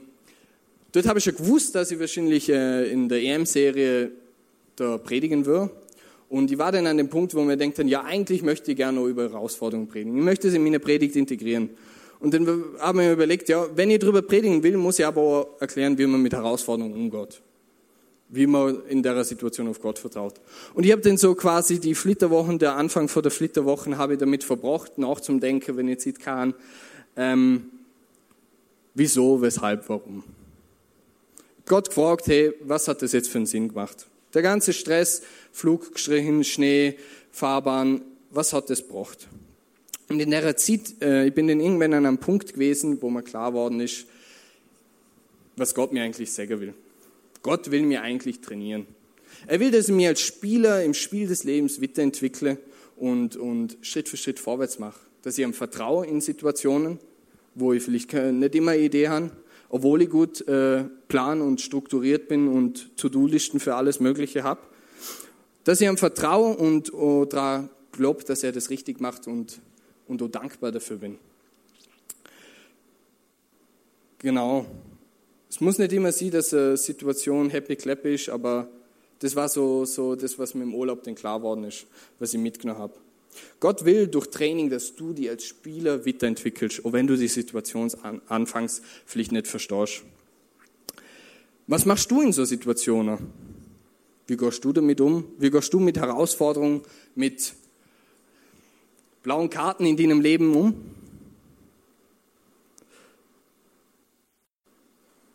Dort 0.92 1.08
habe 1.08 1.20
ich 1.20 1.26
schon 1.26 1.36
gewusst, 1.36 1.74
dass 1.76 1.92
ich 1.92 2.00
wahrscheinlich 2.00 2.50
äh, 2.50 2.92
in 2.92 3.08
der 3.08 3.22
EM-Serie 3.22 4.12
da 4.76 4.98
predigen 4.98 5.46
würde. 5.46 5.72
Und 6.28 6.52
ich 6.52 6.58
war 6.58 6.72
dann 6.72 6.88
an 6.88 6.98
dem 6.98 7.10
Punkt, 7.10 7.36
wo 7.36 7.42
mir 7.44 7.58
denkt, 7.58 7.78
ja, 7.80 8.04
eigentlich 8.04 8.42
möchte 8.42 8.72
ich 8.72 8.78
gerne 8.78 9.02
über 9.06 9.24
Herausforderungen 9.24 9.88
predigen. 9.88 10.18
Ich 10.18 10.24
möchte 10.24 10.48
es 10.48 10.54
in 10.54 10.64
meine 10.64 10.80
Predigt 10.80 11.16
integrieren. 11.16 11.70
Und 12.20 12.34
dann 12.34 12.48
habe 12.80 13.02
ich 13.02 13.08
mir 13.08 13.14
überlegt, 13.14 13.50
ja, 13.50 13.66
wenn 13.76 13.90
ich 13.90 14.00
darüber 14.00 14.22
predigen 14.22 14.62
will, 14.64 14.78
muss 14.78 15.00
ich 15.00 15.06
aber 15.06 15.22
auch 15.22 15.48
erklären, 15.62 15.98
wie 15.98 16.06
man 16.06 16.22
mit 16.22 16.34
Herausforderungen 16.34 16.94
umgeht. 16.94 17.42
Wie 18.30 18.48
man 18.48 18.86
in 18.88 19.04
der 19.04 19.24
Situation 19.24 19.68
auf 19.68 19.82
Gott 19.82 20.00
vertraut. 20.00 20.36
Und 20.74 20.86
ich 20.86 20.92
habe 20.92 21.02
dann 21.02 21.18
so 21.18 21.36
quasi 21.36 21.80
die 21.80 21.96
Flitterwochen, 21.96 22.60
der 22.60 22.76
Anfang 22.76 23.08
vor 23.08 23.22
der 23.22 23.32
Flitterwochen 23.32 23.98
habe 23.98 24.14
ich 24.14 24.20
damit 24.20 24.44
verbracht, 24.44 24.98
nach 24.98 25.20
zum 25.20 25.40
Denken, 25.40 25.76
wenn 25.76 25.88
ich 25.88 26.06
jetzt 26.06 26.22
kann, 26.22 26.54
ähm, 27.18 27.72
wieso, 28.94 29.42
weshalb, 29.42 29.90
warum. 29.90 30.24
Gott 31.72 31.88
gefragt, 31.88 32.28
hey, 32.28 32.52
was 32.60 32.90
hat 32.90 33.02
das 33.02 33.14
jetzt 33.14 33.30
für 33.30 33.38
einen 33.38 33.46
Sinn 33.46 33.70
gemacht? 33.70 34.06
Der 34.34 34.42
ganze 34.42 34.74
Stress, 34.74 35.22
Flug 35.54 35.94
gestrichen, 35.94 36.44
Schnee, 36.44 36.98
Fahrbahn, 37.32 38.02
was 38.30 38.52
hat 38.52 38.70
das 38.70 38.86
gebracht? 38.86 39.30
Und 40.10 40.20
in 40.20 40.32
der 40.32 40.58
Zeit, 40.58 41.02
äh, 41.02 41.28
ich 41.28 41.34
bin 41.34 41.48
dann 41.48 41.62
irgendwann 41.62 41.94
an 41.94 42.06
einem 42.06 42.18
Punkt 42.18 42.52
gewesen, 42.52 43.02
wo 43.02 43.10
mir 43.10 43.24
klar 43.24 43.54
worden 43.54 43.80
ist, 43.80 44.06
was 45.56 45.74
Gott 45.74 45.94
mir 45.94 46.04
eigentlich 46.04 46.34
sagen 46.34 46.60
will. 46.60 46.74
Gott 47.42 47.72
will 47.72 47.84
mir 47.84 48.02
eigentlich 48.02 48.42
trainieren. 48.42 48.86
Er 49.48 49.62
will, 49.62 49.72
dass 49.72 49.88
ich 49.88 49.96
mich 49.96 50.08
als 50.08 50.20
Spieler 50.20 50.84
im 50.84 50.94
Spiel 50.94 51.30
des 51.30 51.46
Lebens 51.46 51.82
weiterentwickle 51.82 52.58
und, 52.98 53.38
und 53.38 53.78
Schritt 53.80 54.10
für 54.10 54.18
Schritt 54.18 54.42
vorwärts 54.42 54.78
mache. 54.78 55.00
Dass 55.22 55.38
ich 55.38 55.46
ihm 55.46 55.54
vertraue 55.54 56.06
in 56.06 56.20
Situationen, 56.20 57.00
wo 57.56 57.72
ich 57.72 57.82
vielleicht 57.82 58.12
nicht 58.12 58.56
immer 58.56 58.72
eine 58.72 58.82
Idee 58.82 59.08
habe, 59.08 59.32
obwohl 59.72 60.02
ich 60.02 60.10
gut 60.10 60.46
äh, 60.50 60.84
plan 61.08 61.42
und 61.42 61.62
strukturiert 61.62 62.28
bin 62.28 62.50
und 62.50 62.98
To-Do-Listen 62.98 63.62
für 63.62 63.76
alles 63.76 64.02
Mögliche 64.02 64.44
habe, 64.44 64.60
dass 65.64 65.80
ich 65.80 65.88
ihm 65.88 65.96
vertraue 65.96 66.58
und 66.58 66.94
oh, 66.94 67.24
daran 67.24 67.70
glaube, 67.94 68.26
dass 68.26 68.44
er 68.44 68.52
das 68.52 68.70
richtig 68.70 69.00
macht 69.00 69.28
und, 69.28 69.62
und 70.08 70.22
oh, 70.22 70.28
dankbar 70.28 70.74
dafür 70.74 70.98
bin. 70.98 71.18
Genau. 74.20 74.66
Es 75.50 75.62
muss 75.62 75.78
nicht 75.78 75.94
immer 75.94 76.12
sein, 76.12 76.32
dass 76.32 76.54
eine 76.54 76.76
Situation 76.76 77.50
happy 77.50 77.78
clappy 77.78 78.16
ist, 78.16 78.30
aber 78.30 78.68
das 79.20 79.38
war 79.38 79.48
so, 79.48 79.86
so 79.86 80.16
das, 80.16 80.38
was 80.38 80.54
mir 80.54 80.64
im 80.64 80.76
Urlaub 80.76 81.04
denn 81.04 81.16
klar 81.16 81.40
geworden 81.40 81.64
ist, 81.64 81.86
was 82.20 82.34
ich 82.34 82.40
mitgenommen 82.40 82.80
habe. 82.80 82.94
Gott 83.60 83.86
will 83.86 84.08
durch 84.08 84.28
Training, 84.28 84.70
dass 84.70 84.96
du 84.96 85.14
dich 85.14 85.30
als 85.30 85.46
Spieler 85.46 86.06
weiterentwickelst, 86.06 86.86
auch 86.86 86.94
wenn 86.94 87.08
du 87.08 87.16
die 87.16 87.28
Situation 87.28 87.92
anfangs 88.28 88.82
vielleicht 89.06 89.32
nicht 89.32 89.48
verstehst. 89.48 90.04
Was 91.68 91.86
machst 91.86 92.10
du 92.12 92.22
in 92.22 92.34
so 92.34 92.44
Situationen? 92.44 93.18
Wie 94.28 94.38
gehst 94.38 94.64
du 94.64 94.74
damit 94.74 95.00
um? 95.02 95.26
Wie 95.38 95.52
gehst 95.52 95.74
du 95.74 95.80
mit 95.80 95.98
Herausforderungen, 95.98 96.82
mit 97.16 97.54
blauen 99.24 99.50
Karten 99.50 99.86
in 99.86 99.98
deinem 99.98 100.22
Leben 100.22 100.54
um? 100.56 100.74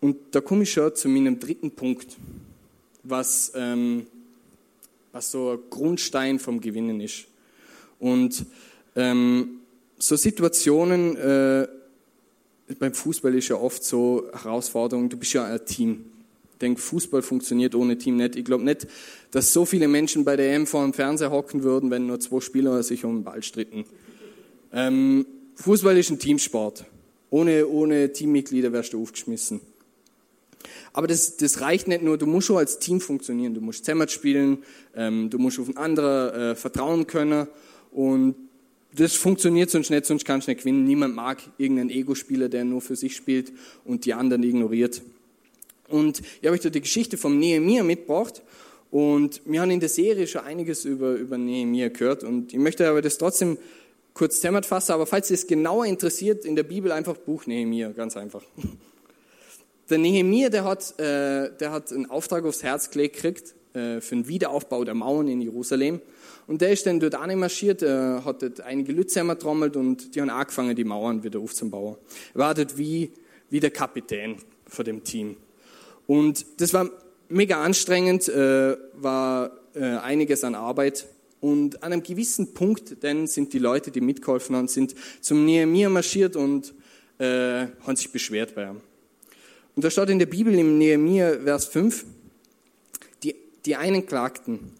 Und 0.01 0.35
da 0.35 0.41
komme 0.41 0.65
ich 0.65 0.73
schon 0.73 0.95
zu 0.95 1.09
meinem 1.09 1.39
dritten 1.39 1.71
Punkt, 1.71 2.17
was, 3.03 3.53
ähm, 3.55 4.07
was 5.13 5.31
so 5.31 5.53
ein 5.53 5.59
Grundstein 5.71 6.39
vom 6.39 6.61
Gewinnen 6.61 7.01
ist. 7.01 7.27
Und 7.99 8.47
ähm, 8.95 9.61
so 9.99 10.17
Situationen, 10.17 11.17
äh, 11.17 11.67
beim 12.79 12.93
Fußball 12.93 13.35
ist 13.35 13.49
ja 13.49 13.57
oft 13.57 13.85
so 13.85 14.25
Herausforderung, 14.33 15.09
du 15.09 15.17
bist 15.17 15.33
ja 15.33 15.45
ein 15.45 15.65
Team. 15.65 16.07
Ich 16.53 16.59
denke, 16.59 16.81
Fußball 16.81 17.23
funktioniert 17.23 17.75
ohne 17.75 17.99
Team 17.99 18.17
nicht. 18.17 18.35
Ich 18.35 18.45
glaube 18.45 18.65
nicht, 18.65 18.87
dass 19.31 19.53
so 19.53 19.67
viele 19.67 19.89
Menschen 19.89 20.25
bei 20.25 20.37
der 20.37 20.55
EM 20.55 20.67
vor 20.67 20.83
dem 20.83 20.95
Fernseher 20.95 21.31
hocken 21.31 21.63
würden, 21.63 21.91
wenn 21.91 22.07
nur 22.07 22.19
zwei 22.19 22.41
Spieler 22.41 22.83
sich 22.83 23.05
um 23.05 23.19
den 23.19 23.25
Ball 23.25 23.43
stritten. 23.43 23.85
Ähm, 24.73 25.27
Fußball 25.57 25.97
ist 25.99 26.11
ein 26.11 26.19
Teamsport. 26.19 26.87
Ohne, 27.29 27.67
ohne 27.67 28.13
Teammitglieder 28.13 28.73
wärst 28.73 28.95
du 28.95 29.03
aufgeschmissen. 29.03 29.61
Aber 30.93 31.07
das, 31.07 31.37
das 31.37 31.61
reicht 31.61 31.89
nicht 31.89 32.03
nur, 32.03 32.17
du 32.17 32.27
musst 32.27 32.47
schon 32.47 32.57
als 32.57 32.79
Team 32.79 33.01
funktionieren. 33.01 33.53
Du 33.53 33.61
musst 33.61 33.85
zusammen 33.85 34.09
spielen, 34.09 34.59
ähm, 34.95 35.29
du 35.29 35.39
musst 35.39 35.59
auf 35.59 35.69
einen 35.69 35.77
anderen 35.77 36.41
äh, 36.41 36.55
vertrauen 36.55 37.07
können 37.07 37.49
und 37.92 38.35
das 38.94 39.14
funktioniert 39.14 39.70
sonst 39.70 39.90
nicht, 39.90 40.07
sonst 40.07 40.25
kannst 40.25 40.46
du 40.46 40.53
nicht 40.53 40.61
gewinnen. 40.61 40.85
Niemand 40.85 41.14
mag 41.14 41.38
irgendeinen 41.59 41.90
Ego-Spieler, 41.90 42.49
der 42.49 42.64
nur 42.64 42.81
für 42.81 42.96
sich 42.96 43.14
spielt 43.14 43.53
und 43.85 44.07
die 44.07 44.14
anderen 44.14 44.42
ignoriert. 44.42 45.03
Und 45.88 46.20
ich 46.20 46.46
habe 46.46 46.55
euch 46.55 46.62
da 46.62 46.70
die 46.70 46.81
Geschichte 46.81 47.16
vom 47.16 47.38
Nehemiah 47.38 47.85
mitgebracht. 47.85 48.42
Und 48.90 49.42
wir 49.44 49.61
haben 49.61 49.70
in 49.70 49.81
der 49.81 49.88
Serie 49.88 50.27
schon 50.27 50.42
einiges 50.42 50.85
über, 50.85 51.14
über 51.14 51.37
Nehemiah 51.37 51.88
gehört. 51.88 52.25
Und 52.25 52.53
ich 52.53 52.59
möchte 52.59 52.88
aber 52.88 53.03
das 53.03 53.18
trotzdem 53.18 53.59
kurz 54.14 54.37
zusammenfassen, 54.37 54.92
aber 54.92 55.05
falls 55.05 55.31
es 55.31 55.46
genauer 55.46 55.85
interessiert, 55.85 56.46
in 56.46 56.57
der 56.57 56.62
Bibel 56.62 56.90
einfach 56.90 57.16
Buch 57.16 57.46
Nehemiah, 57.46 57.90
ganz 57.90 58.16
einfach. 58.16 58.42
Der 59.88 59.99
Nehemiah, 59.99 60.49
der 60.49 60.64
hat, 60.64 60.99
äh, 60.99 61.57
der 61.61 61.70
hat 61.70 61.92
einen 61.92 62.11
Auftrag 62.11 62.44
aufs 62.44 62.64
Herz 62.64 62.90
gelegt 62.90 63.14
gekriegt 63.14 63.55
äh, 63.77 64.01
für 64.01 64.15
den 64.15 64.27
Wiederaufbau 64.27 64.85
der 64.85 64.95
Mauern 64.95 65.29
in 65.29 65.43
Jerusalem. 65.43 66.01
Und 66.47 66.62
der 66.62 66.73
ist 66.73 66.87
dann 66.87 66.99
dort 66.99 67.15
marschiert, 67.37 67.83
äh, 67.83 68.21
hat 68.21 68.43
dort 68.43 68.61
einige 68.62 68.93
Lütze 68.93 69.21
trommelt 69.39 69.77
und 69.77 70.15
die 70.15 70.21
haben 70.21 70.31
angefangen, 70.31 70.75
die 70.75 70.85
Mauern 70.85 71.23
wieder 71.23 71.41
aufzubauen. 71.41 71.97
Er 72.35 72.41
war 72.41 72.55
dort 72.55 72.79
wie, 72.79 73.11
wie 73.51 73.61
der 73.61 73.71
Kapitän 73.71 74.37
von 74.67 74.85
dem 74.85 75.05
Team. 75.05 75.37
Und 76.07 76.47
das 76.59 76.73
war 76.73 76.89
mega 77.29 77.62
anstrengend, 77.62 78.29
äh, 78.29 78.77
war 78.95 79.51
äh, 79.75 79.81
einiges 79.81 80.43
an 80.45 80.55
Arbeit. 80.55 81.07
Und 81.41 81.83
an 81.83 81.93
einem 81.93 82.03
gewissen 82.03 82.55
Punkt 82.55 83.05
dann 83.05 83.27
sind 83.27 83.53
die 83.53 83.59
Leute, 83.59 83.91
die 83.91 84.01
mitgeholfen 84.01 84.57
haben, 84.57 84.69
sind 84.69 84.95
zum 85.21 85.45
Nehemiah 85.45 85.91
marschiert 85.91 86.35
und 86.35 86.73
äh, 87.19 87.67
haben 87.87 87.97
sich 87.97 88.11
beschwert 88.11 88.55
bei 88.55 88.71
ihm. 88.71 88.81
Und 89.75 89.85
da 89.85 89.91
steht 89.91 90.09
in 90.09 90.19
der 90.19 90.27
Bibel 90.27 90.55
im 90.55 90.79
Nehemiah 90.79 91.39
Vers 91.45 91.67
5, 91.67 92.07
die, 93.66 93.76
einen 93.76 94.07
klagten, 94.07 94.72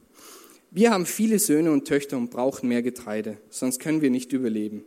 wir 0.71 0.91
haben 0.91 1.07
viele 1.07 1.39
Söhne 1.39 1.73
und 1.73 1.87
Töchter 1.87 2.17
und 2.17 2.31
brauchen 2.31 2.69
mehr 2.69 2.83
Getreide, 2.83 3.39
sonst 3.51 3.81
können 3.81 4.03
wir 4.03 4.11
nicht 4.11 4.33
überleben. 4.33 4.85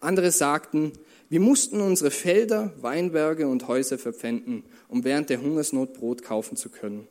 Andere 0.00 0.30
sagten, 0.30 0.92
wir 1.30 1.40
mussten 1.40 1.80
unsere 1.80 2.10
Felder, 2.10 2.72
Weinberge 2.80 3.48
und 3.48 3.66
Häuser 3.66 3.98
verpfänden, 3.98 4.64
um 4.88 5.04
während 5.04 5.30
der 5.30 5.40
Hungersnot 5.40 5.94
Brot 5.94 6.22
kaufen 6.22 6.56
zu 6.56 6.68
können. 6.68 7.08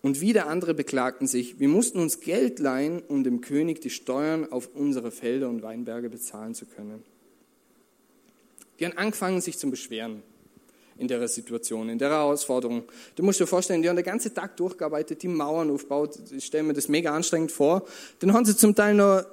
Und 0.00 0.20
wieder 0.20 0.46
andere 0.46 0.74
beklagten 0.74 1.26
sich, 1.26 1.60
wir 1.60 1.68
mussten 1.68 1.98
uns 1.98 2.20
Geld 2.20 2.60
leihen, 2.60 3.02
um 3.02 3.24
dem 3.24 3.40
König 3.40 3.80
die 3.80 3.90
Steuern 3.90 4.50
auf 4.50 4.70
unsere 4.74 5.10
Felder 5.10 5.48
und 5.48 5.62
Weinberge 5.62 6.08
bezahlen 6.08 6.54
zu 6.54 6.66
können. 6.66 7.02
Die 8.78 8.86
haben 8.86 8.96
angefangen, 8.96 9.40
sich 9.40 9.58
zu 9.58 9.70
beschweren 9.70 10.22
in 10.98 11.08
der 11.08 11.26
Situation, 11.28 11.88
in 11.88 11.98
der 11.98 12.10
Herausforderung. 12.10 12.82
Du 13.14 13.22
musst 13.22 13.40
dir 13.40 13.46
vorstellen, 13.46 13.82
die 13.82 13.88
haben 13.88 13.96
den 13.96 14.04
ganzen 14.04 14.34
Tag 14.34 14.56
durchgearbeitet, 14.56 15.22
die 15.22 15.28
Mauern 15.28 15.70
aufgebaut. 15.70 16.18
Ich 16.36 16.46
stelle 16.46 16.64
mir 16.64 16.74
das 16.74 16.88
mega 16.88 17.14
anstrengend 17.14 17.52
vor. 17.52 17.84
Dann 18.18 18.32
haben 18.32 18.44
sie 18.44 18.56
zum 18.56 18.74
Teil 18.74 18.94
noch 18.94 19.24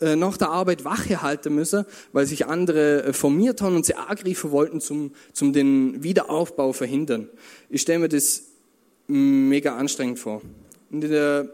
äh, 0.00 0.14
nach 0.14 0.36
der 0.36 0.50
Arbeit 0.50 0.84
Wache 0.84 1.22
halten 1.22 1.54
müssen, 1.54 1.84
weil 2.12 2.24
sich 2.26 2.46
andere 2.46 3.02
äh, 3.02 3.12
formiert 3.12 3.60
haben 3.62 3.74
und 3.74 3.84
sie 3.84 3.94
angreifen 3.94 4.52
wollten, 4.52 4.80
zum, 4.80 5.12
zum 5.32 5.52
den 5.52 6.04
Wiederaufbau 6.04 6.72
verhindern. 6.72 7.28
Ich 7.68 7.82
stelle 7.82 7.98
mir 7.98 8.08
das 8.08 8.44
mega 9.08 9.76
anstrengend 9.76 10.20
vor. 10.20 10.42
Und 10.90 11.02
es 11.02 11.48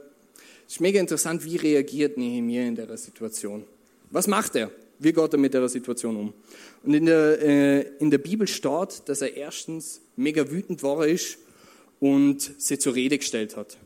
ist 0.68 0.81
mega 0.81 1.00
interessant, 1.00 1.44
wie 1.44 1.57
reagiert 1.57 2.18
Nehemiah 2.18 2.66
in 2.66 2.74
der 2.74 2.94
Situation. 2.96 3.64
Was 4.11 4.27
macht 4.27 4.57
er? 4.57 4.70
Wie 4.98 5.12
geht 5.12 5.33
er 5.33 5.38
mit 5.38 5.54
der 5.54 5.68
Situation 5.68 6.16
um? 6.16 6.35
Und 6.83 6.94
in 6.94 7.07
der, 7.07 7.42
äh, 7.42 7.80
in 7.98 8.11
der 8.11 8.18
Bibel 8.18 8.46
steht, 8.46 9.02
dass 9.07 9.22
er 9.22 9.37
erstens 9.37 10.00
mega 10.16 10.50
wütend 10.50 10.83
war 10.83 11.07
ist 11.07 11.38
und 12.00 12.52
sie 12.59 12.78
zur 12.78 12.94
Rede 12.94 13.18
gestellt 13.18 13.57
hat. 13.57 13.76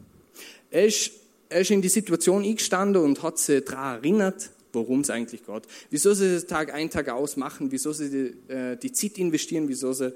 Er 0.70 0.86
ist, 0.86 1.12
er 1.48 1.60
ist 1.60 1.70
in 1.70 1.82
die 1.82 1.88
Situation 1.88 2.44
eingestanden 2.44 3.02
und 3.02 3.22
hat 3.22 3.38
sie 3.38 3.62
daran 3.62 3.96
erinnert, 3.96 4.50
worum 4.72 5.00
es 5.00 5.10
eigentlich 5.10 5.44
geht. 5.46 5.62
Wieso 5.90 6.12
sie 6.14 6.34
das 6.34 6.46
Tag 6.46 6.72
ein, 6.72 6.90
Tag 6.90 7.08
aus 7.08 7.36
machen, 7.36 7.70
wieso 7.70 7.92
sie 7.92 8.10
die, 8.10 8.52
äh, 8.52 8.76
die 8.76 8.92
Zeit 8.92 9.18
investieren, 9.18 9.68
wieso 9.68 9.92
sie 9.92 10.12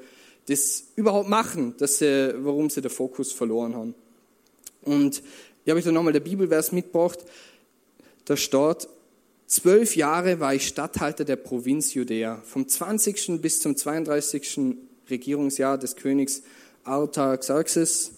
das 0.46 0.84
überhaupt 0.96 1.28
machen, 1.28 1.74
dass 1.78 1.98
sie, 1.98 2.34
warum 2.38 2.68
sie 2.68 2.82
den 2.82 2.90
Fokus 2.90 3.32
verloren 3.32 3.74
haben. 3.74 3.94
Und 4.82 5.22
ich 5.64 5.70
habe 5.70 5.78
euch 5.78 5.84
da 5.84 5.92
nochmal 5.92 6.12
der 6.12 6.20
Bibelvers 6.20 6.72
mitgebracht. 6.72 7.20
Da 8.24 8.36
steht, 8.36 8.88
Zwölf 9.52 9.96
Jahre 9.96 10.40
war 10.40 10.54
ich 10.54 10.66
Statthalter 10.66 11.26
der 11.26 11.36
Provinz 11.36 11.92
Judäa, 11.92 12.40
vom 12.42 12.66
20. 12.66 13.42
bis 13.42 13.60
zum 13.60 13.76
32. 13.76 14.78
Regierungsjahr 15.10 15.76
des 15.76 15.96
Königs 15.96 16.42
Artaxerxes. 16.84 18.12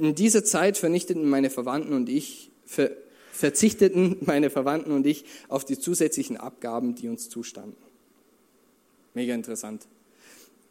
In 0.00 0.16
dieser 0.16 0.44
Zeit 0.44 0.76
vernichteten 0.76 1.30
meine 1.30 1.48
Verwandten 1.48 1.92
und 1.92 2.08
ich, 2.08 2.50
ver, 2.66 2.90
verzichteten 3.30 4.16
meine 4.22 4.50
Verwandten 4.50 4.90
und 4.90 5.06
ich 5.06 5.24
auf 5.46 5.64
die 5.64 5.78
zusätzlichen 5.78 6.38
Abgaben, 6.38 6.96
die 6.96 7.08
uns 7.08 7.28
zustanden. 7.28 7.76
Mega 9.14 9.32
interessant. 9.32 9.86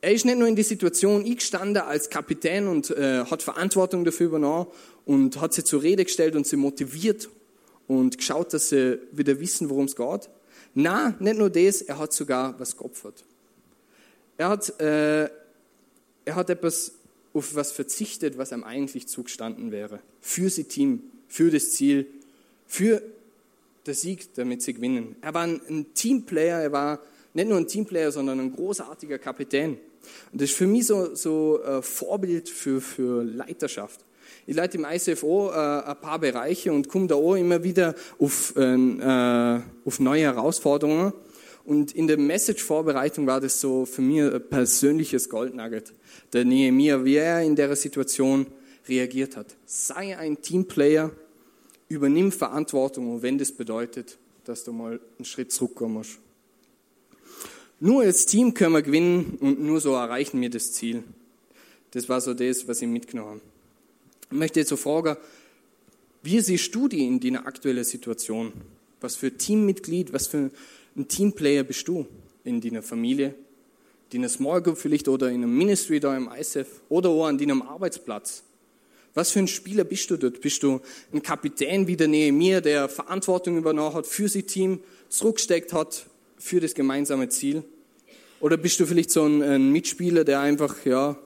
Er 0.01 0.11
ist 0.11 0.25
nicht 0.25 0.37
nur 0.37 0.49
in 0.49 0.57
die 0.57 0.63
Situation 0.63 1.23
eingestanden 1.23 1.81
als 1.81 2.09
Kapitän 2.09 2.67
und 2.67 2.89
äh, 2.89 3.23
hat 3.23 3.41
Verantwortung 3.41 4.03
dafür 4.03 4.25
übernommen 4.25 4.67
und 5.05 5.39
hat 5.39 5.53
sie 5.53 5.63
zur 5.63 5.81
Rede 5.81 6.03
gestellt 6.03 6.35
und 6.35 6.45
sie 6.45 6.57
motiviert 6.57 7.29
und 7.99 8.17
geschaut, 8.17 8.53
dass 8.53 8.69
sie 8.69 8.99
wieder 9.11 9.39
wissen, 9.39 9.69
worum 9.69 9.85
es 9.85 9.95
geht. 9.95 10.29
Na, 10.73 11.15
nicht 11.19 11.37
nur 11.37 11.49
das, 11.49 11.81
er 11.81 11.99
hat 11.99 12.13
sogar 12.13 12.59
was 12.59 12.75
geopfert. 12.75 13.23
Er 14.37 14.49
hat, 14.49 14.79
äh, 14.79 15.23
er 16.25 16.35
hat 16.35 16.49
etwas 16.49 16.93
auf 17.33 17.55
was 17.55 17.71
verzichtet, 17.71 18.37
was 18.37 18.51
ihm 18.51 18.63
eigentlich 18.63 19.07
zugestanden 19.07 19.71
wäre. 19.71 19.99
Für 20.21 20.49
sein 20.49 20.67
Team, 20.67 21.03
für 21.27 21.51
das 21.51 21.71
Ziel, 21.71 22.07
für 22.67 23.01
den 23.85 23.93
Sieg, 23.93 24.33
damit 24.35 24.61
sie 24.61 24.73
gewinnen. 24.73 25.15
Er 25.21 25.33
war 25.33 25.43
ein 25.43 25.93
Teamplayer, 25.93 26.61
er 26.61 26.71
war 26.71 26.99
nicht 27.33 27.49
nur 27.49 27.57
ein 27.57 27.67
Teamplayer, 27.67 28.11
sondern 28.11 28.39
ein 28.39 28.55
großartiger 28.55 29.19
Kapitän. 29.19 29.77
Und 30.31 30.41
das 30.41 30.49
ist 30.49 30.57
für 30.57 30.67
mich 30.67 30.87
so, 30.87 31.15
so 31.15 31.61
ein 31.63 31.81
Vorbild 31.81 32.49
für, 32.49 32.81
für 32.81 33.23
Leiterschaft. 33.23 34.01
Ich 34.45 34.55
leite 34.55 34.77
im 34.77 34.85
ICFO 34.89 35.51
äh, 35.51 35.53
ein 35.53 36.01
paar 36.01 36.19
Bereiche 36.19 36.71
und 36.71 36.89
komme 36.89 37.07
da 37.07 37.15
auch 37.15 37.35
immer 37.35 37.63
wieder 37.63 37.95
auf, 38.19 38.55
äh, 38.55 39.59
auf 39.85 39.99
neue 39.99 40.23
Herausforderungen. 40.23 41.13
Und 41.65 41.93
in 41.93 42.07
der 42.07 42.17
Message-Vorbereitung 42.17 43.25
war 43.25 43.39
das 43.39 43.61
so 43.61 43.85
für 43.85 44.01
mich 44.01 44.21
ein 44.21 44.41
persönliches 44.49 45.29
Goldnugget. 45.29 45.93
Der 46.33 46.43
Nehemiah, 46.43 47.05
wie 47.05 47.15
er 47.15 47.41
in 47.41 47.55
der 47.55 47.75
Situation 47.75 48.47
reagiert 48.87 49.37
hat. 49.37 49.55
Sei 49.65 50.17
ein 50.17 50.41
Teamplayer, 50.41 51.11
übernimm 51.87 52.31
Verantwortung, 52.31 53.13
und 53.13 53.21
wenn 53.21 53.37
das 53.37 53.51
bedeutet, 53.51 54.17
dass 54.43 54.63
du 54.63 54.73
mal 54.73 54.99
einen 55.17 55.25
Schritt 55.25 55.51
zurückkommen 55.51 55.95
musst. 55.95 56.19
Nur 57.79 58.03
als 58.03 58.25
Team 58.25 58.53
können 58.53 58.73
wir 58.73 58.81
gewinnen 58.81 59.37
und 59.39 59.61
nur 59.61 59.79
so 59.79 59.93
erreichen 59.93 60.39
wir 60.41 60.49
das 60.49 60.73
Ziel. 60.73 61.03
Das 61.91 62.09
war 62.09 62.21
so 62.21 62.33
das, 62.33 62.67
was 62.67 62.81
ich 62.81 62.87
mitgenommen 62.87 63.41
habe. 63.41 63.52
Ich 64.33 64.39
möchte 64.39 64.61
jetzt 64.61 64.69
so 64.69 64.77
fragen, 64.77 65.15
wie 66.23 66.39
siehst 66.39 66.73
du 66.73 66.87
die 66.87 67.05
in 67.05 67.19
deiner 67.19 67.45
aktuellen 67.45 67.83
Situation? 67.83 68.51
Was 68.99 69.15
für 69.15 69.31
Teammitglied, 69.31 70.11
was 70.11 70.25
für 70.25 70.49
ein 70.95 71.07
Teamplayer 71.07 71.63
bist 71.63 71.87
du 71.87 72.07
in 72.43 72.59
deiner 72.59 72.81
Familie, 72.81 73.35
in 74.09 74.21
deiner 74.21 74.29
Small 74.29 74.63
Group 74.63 74.79
vielleicht 74.79 75.07
oder 75.07 75.29
in 75.29 75.43
einem 75.43 75.55
Ministry 75.55 75.99
da 75.99 76.17
im 76.17 76.31
ISF 76.35 76.81
oder 76.89 77.09
auch 77.09 77.27
an 77.27 77.37
deinem 77.37 77.61
Arbeitsplatz? 77.61 78.41
Was 79.13 79.29
für 79.29 79.37
ein 79.37 79.47
Spieler 79.47 79.83
bist 79.83 80.09
du 80.09 80.17
dort? 80.17 80.41
Bist 80.41 80.63
du 80.63 80.81
ein 81.13 81.21
Kapitän 81.21 81.85
wie 81.85 81.95
der 81.95 82.07
Nehemiah, 82.07 82.59
der 82.59 82.89
Verantwortung 82.89 83.55
übernommen 83.55 83.93
hat, 83.93 84.07
für 84.07 84.27
sein 84.27 84.47
Team 84.47 84.79
zurückgesteckt 85.09 85.73
hat 85.73 86.07
für 86.39 86.59
das 86.59 86.73
gemeinsame 86.73 87.29
Ziel? 87.29 87.63
Oder 88.39 88.57
bist 88.57 88.79
du 88.79 88.87
vielleicht 88.87 89.11
so 89.11 89.25
ein, 89.25 89.43
ein 89.43 89.71
Mitspieler, 89.71 90.23
der 90.23 90.39
einfach, 90.39 90.83
ja, 90.87 91.19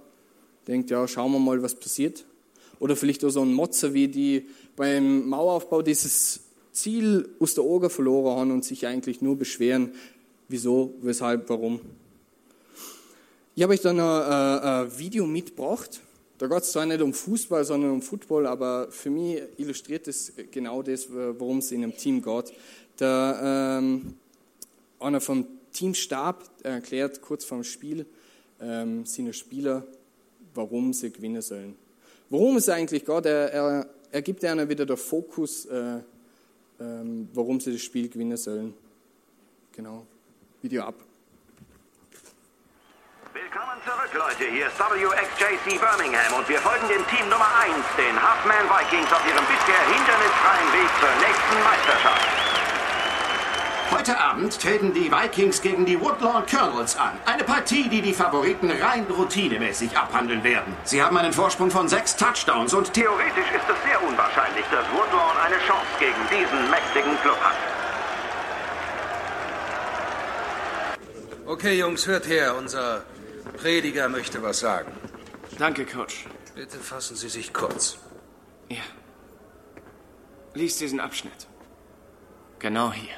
denkt, 0.67 0.89
ja, 0.89 1.08
schauen 1.08 1.32
wir 1.32 1.39
mal, 1.39 1.63
was 1.63 1.74
passiert? 1.74 2.26
Oder 2.79 2.95
vielleicht 2.95 3.23
auch 3.25 3.29
so 3.29 3.41
ein 3.41 3.53
Motzer, 3.53 3.93
wie 3.93 4.07
die 4.07 4.47
beim 4.75 5.27
Maueraufbau 5.27 5.81
dieses 5.81 6.41
Ziel 6.71 7.29
aus 7.39 7.55
der 7.55 7.63
Augen 7.63 7.89
verloren 7.89 8.39
haben 8.39 8.51
und 8.51 8.65
sich 8.65 8.85
eigentlich 8.85 9.21
nur 9.21 9.35
beschweren, 9.35 9.93
wieso, 10.47 10.93
weshalb, 11.01 11.49
warum. 11.49 11.81
Ich 13.55 13.63
habe 13.63 13.73
euch 13.73 13.81
dann 13.81 13.99
ein, 13.99 14.59
ein 14.59 14.99
Video 14.99 15.25
mitgebracht. 15.25 16.01
Da 16.37 16.45
geht 16.45 16.61
es 16.61 16.71
zwar 16.71 16.85
nicht 16.85 17.01
um 17.01 17.13
Fußball, 17.13 17.65
sondern 17.65 17.89
um 17.89 18.01
Football, 18.03 18.45
aber 18.45 18.91
für 18.91 19.09
mich 19.09 19.41
illustriert 19.57 20.07
es 20.07 20.33
genau 20.51 20.83
das, 20.83 21.11
worum 21.11 21.57
es 21.57 21.71
in 21.71 21.83
einem 21.83 21.97
Team 21.97 22.21
geht. 22.21 22.53
Der, 22.99 23.79
ähm, 23.81 24.13
einer 24.99 25.19
vom 25.19 25.47
Teamstab 25.73 26.47
erklärt 26.61 27.21
kurz 27.21 27.43
vorm 27.43 27.63
Spiel 27.63 28.05
ähm, 28.61 29.05
seine 29.05 29.33
Spieler, 29.33 29.85
warum 30.53 30.93
sie 30.93 31.11
gewinnen 31.11 31.41
sollen. 31.41 31.75
Worum 32.29 32.57
es 32.57 32.67
eigentlich 32.67 33.05
geht, 33.05 33.25
er, 33.25 33.53
er, 33.53 33.85
er 34.11 34.21
gibt 34.21 34.43
ihnen 34.43 34.67
wieder 34.67 34.85
den 34.85 34.97
Fokus, 34.97 35.65
äh, 35.65 35.99
ähm, 36.79 37.29
warum 37.33 37.59
sie 37.59 37.71
das 37.71 37.81
Spiel 37.81 38.09
gewinnen 38.09 38.35
sollen. 38.35 38.73
Genau. 39.71 40.05
Video 40.61 40.83
ab. 40.83 40.95
Willkommen 43.33 43.79
zurück, 43.85 44.11
Leute. 44.13 44.51
Hier 44.51 44.67
ist 44.67 44.77
WXJC 44.77 45.79
Birmingham 45.79 46.39
und 46.39 46.49
wir 46.49 46.59
folgen 46.59 46.87
dem 46.89 47.05
Team 47.07 47.29
Nummer 47.29 47.47
1, 47.63 47.73
den 47.95 48.15
Huffman 48.19 48.67
Vikings, 48.67 49.11
auf 49.13 49.23
ihrem 49.23 49.45
bisher 49.47 49.81
hindernisfreien 49.87 50.69
Weg 50.75 50.89
zur 50.99 51.13
nächsten 51.23 51.63
Meisterschaft. 51.63 52.46
Heute 53.91 54.19
Abend 54.19 54.60
treten 54.60 54.93
die 54.93 55.10
Vikings 55.10 55.62
gegen 55.62 55.86
die 55.86 56.00
Woodlawn 56.00 56.45
Colonels 56.45 56.97
an. 56.97 57.17
Eine 57.26 57.45
Partie, 57.45 57.88
die 57.88 58.02
die 58.02 58.13
Favoriten 58.13 58.69
rein 58.69 59.06
routinemäßig 59.06 59.97
abhandeln 59.97 60.43
werden. 60.43 60.76
Sie 60.84 61.02
haben 61.02 61.17
einen 61.17 61.32
Vorsprung 61.32 61.71
von 61.71 61.88
sechs 61.88 62.15
Touchdowns 62.15 62.73
und 62.73 62.93
theoretisch 62.93 63.50
ist 63.56 63.69
es 63.69 63.84
sehr 63.84 64.04
unwahrscheinlich, 64.06 64.65
dass 64.71 64.86
Woodlawn 64.91 65.38
eine 65.38 65.58
Chance 65.60 65.88
gegen 66.00 66.21
diesen 66.30 66.69
mächtigen 66.69 67.17
Club 67.21 67.39
hat. 67.41 67.56
Okay, 71.45 71.80
Jungs, 71.80 72.08
hört 72.08 72.28
her. 72.28 72.56
Unser 72.58 73.04
Prediger 73.56 74.10
möchte 74.10 74.43
was 74.43 74.60
sagen. 74.60 74.91
Danke, 75.58 75.86
Coach. 75.86 76.26
Bitte 76.56 76.78
fassen 76.78 77.15
Sie 77.15 77.30
sich 77.30 77.54
kurz. 77.54 77.97
Ja. 78.69 78.84
Lies 80.54 80.78
diesen 80.78 81.00
Abschnitt. 81.00 81.47
Genau 82.60 82.91
hier. 82.91 83.15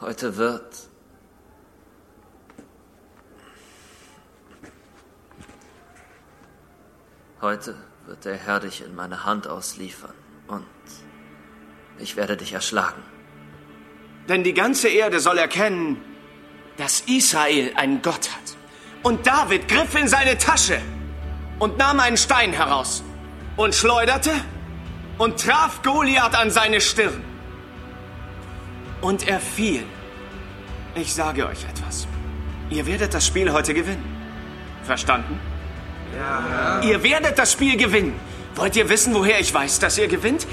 Heute 0.00 0.36
wird 0.36 0.88
Heute 7.40 7.76
wird 8.06 8.24
der 8.24 8.36
Herr 8.36 8.60
dich 8.60 8.84
in 8.84 8.94
meine 8.94 9.24
Hand 9.24 9.46
ausliefern 9.46 10.14
und 10.48 10.66
ich 11.98 12.16
werde 12.16 12.36
dich 12.36 12.52
erschlagen. 12.52 13.02
Denn 14.28 14.42
die 14.42 14.54
ganze 14.54 14.88
Erde 14.88 15.20
soll 15.20 15.38
erkennen, 15.38 16.02
dass 16.76 17.00
Israel 17.02 17.72
einen 17.76 18.02
Gott 18.02 18.30
hat. 18.30 18.56
Und 19.02 19.26
David 19.26 19.68
griff 19.68 19.94
in 19.94 20.08
seine 20.08 20.36
Tasche 20.38 20.80
und 21.58 21.78
nahm 21.78 22.00
einen 22.00 22.16
Stein 22.16 22.52
heraus 22.52 23.02
und 23.56 23.74
schleuderte 23.74 24.32
und 25.18 25.40
traf 25.40 25.82
Goliath 25.82 26.34
an 26.34 26.50
seine 26.50 26.80
Stirn. 26.80 27.35
Und 29.00 29.28
er 29.28 29.40
fiel. 29.40 29.84
Ich 30.94 31.12
sage 31.12 31.46
euch 31.46 31.64
etwas. 31.64 32.06
Ihr 32.70 32.86
werdet 32.86 33.14
das 33.14 33.26
Spiel 33.26 33.52
heute 33.52 33.74
gewinnen. 33.74 34.04
Verstanden? 34.84 35.38
Ja. 36.16 36.80
Ihr 36.82 37.02
werdet 37.02 37.38
das 37.38 37.52
Spiel 37.52 37.76
gewinnen. 37.76 38.18
Wollt 38.54 38.76
ihr 38.76 38.88
wissen, 38.88 39.14
woher 39.14 39.38
ich 39.38 39.52
weiß, 39.52 39.78
dass 39.78 39.98
ihr 39.98 40.08
gewinnt? 40.08 40.46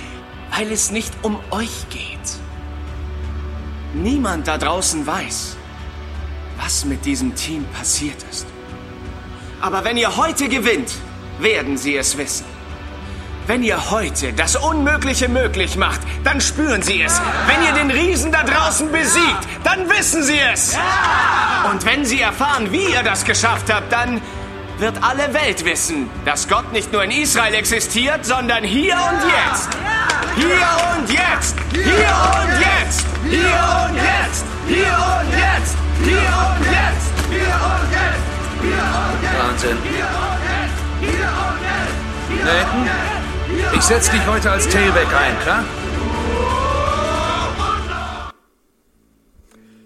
Weil 0.56 0.72
es 0.72 0.92
nicht 0.92 1.14
um 1.22 1.40
euch 1.52 1.88
geht. 1.90 2.20
Niemand 3.94 4.48
da 4.48 4.58
draußen 4.58 5.06
weiß, 5.06 5.56
was 6.58 6.86
mit 6.86 7.06
diesem 7.06 7.36
Team 7.36 7.66
passiert 7.74 8.24
ist. 8.30 8.48
Aber 9.62 9.86
wenn 9.86 9.98
ihr 9.98 10.18
heute 10.18 10.50
gewinnt, 10.50 10.92
werden 11.40 11.78
sie 11.78 11.96
es 11.96 12.18
wissen. 12.18 12.53
Wenn 13.46 13.62
ihr 13.62 13.92
heute 13.92 14.32
das 14.32 14.56
Unmögliche 14.56 15.28
möglich 15.28 15.76
macht, 15.76 16.00
dann 16.24 16.40
spüren 16.40 16.82
sie 16.82 17.02
es. 17.02 17.22
Wenn 17.48 17.62
ihr 17.64 17.74
den 17.74 17.92
Riesen 17.92 18.32
da 18.32 18.44
draußen 18.44 18.90
besiegt, 18.90 19.48
dann 19.66 19.90
wissen 19.90 20.24
sie 20.24 20.40
es. 20.54 20.78
Und 21.70 21.86
wenn 21.86 22.06
sie 22.06 22.22
erfahren, 22.22 22.72
wie 22.72 22.86
ihr 22.86 23.04
das 23.04 23.26
geschafft 23.26 23.72
habt, 23.74 23.92
dann 23.92 24.22
wird 24.78 24.96
alle 25.04 25.34
Welt 25.34 25.66
wissen, 25.66 26.10
dass 26.26 26.48
Gott 26.48 26.72
nicht 26.72 26.92
nur 26.94 27.04
in 27.04 27.12
Israel 27.12 27.54
existiert, 27.54 28.26
sondern 28.26 28.64
hier 28.64 28.96
und 28.96 29.20
jetzt. 29.30 29.70
Hier 30.36 30.48
und 30.98 31.10
jetzt. 31.10 31.56
Hier 31.72 31.84
und 31.84 32.60
jetzt. 32.60 33.06
Hier 33.30 33.40
und 33.40 33.96
jetzt. 33.96 34.46
Hier 34.68 34.98
und 35.20 35.32
jetzt. 35.32 35.76
Hier 36.00 36.16
und 36.16 36.64
jetzt. 36.64 37.08
Hier 37.30 37.60
und 37.70 37.92
jetzt. 37.92 38.24
Hier 38.62 38.72
und 38.72 39.24
jetzt. 39.24 39.38
Wahnsinn. 39.38 39.78
Nathan, 42.44 43.13
ich 43.76 43.82
setze 43.82 44.12
dich 44.12 44.26
heute 44.28 44.52
als 44.52 44.68
Tailback 44.70 45.08
ein, 45.08 45.40
klar? 45.42 45.64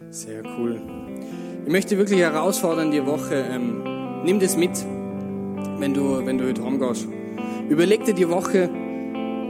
Sehr 0.10 0.44
cool. 0.58 0.82
Ich 1.66 1.72
möchte 1.72 1.98
wirklich 1.98 2.20
herausfordern 2.20 2.92
die 2.92 3.06
Woche. 3.06 3.36
Ähm, 3.36 4.24
nimm 4.24 4.40
das 4.40 4.58
mit, 4.58 4.72
wenn 5.80 5.94
du, 5.94 6.26
wenn 6.26 6.38
du 6.38 6.48
heute 6.48 6.64
heimgehst. 6.64 7.08
Überleg 7.70 8.06
dir 8.06 8.14
die 8.14 8.30
Woche, 8.30 8.70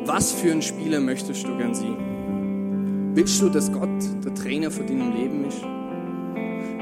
was 0.05 0.31
für 0.31 0.51
ein 0.51 0.61
Spieler 0.61 0.99
möchtest 0.99 1.45
du 1.45 1.57
gern 1.57 1.75
sein? 1.75 3.11
Willst 3.13 3.41
du, 3.41 3.49
dass 3.49 3.71
Gott 3.71 3.89
der 4.25 4.33
Trainer 4.33 4.71
von 4.71 4.87
deinem 4.87 5.13
Leben 5.13 5.45
ist? 5.45 5.61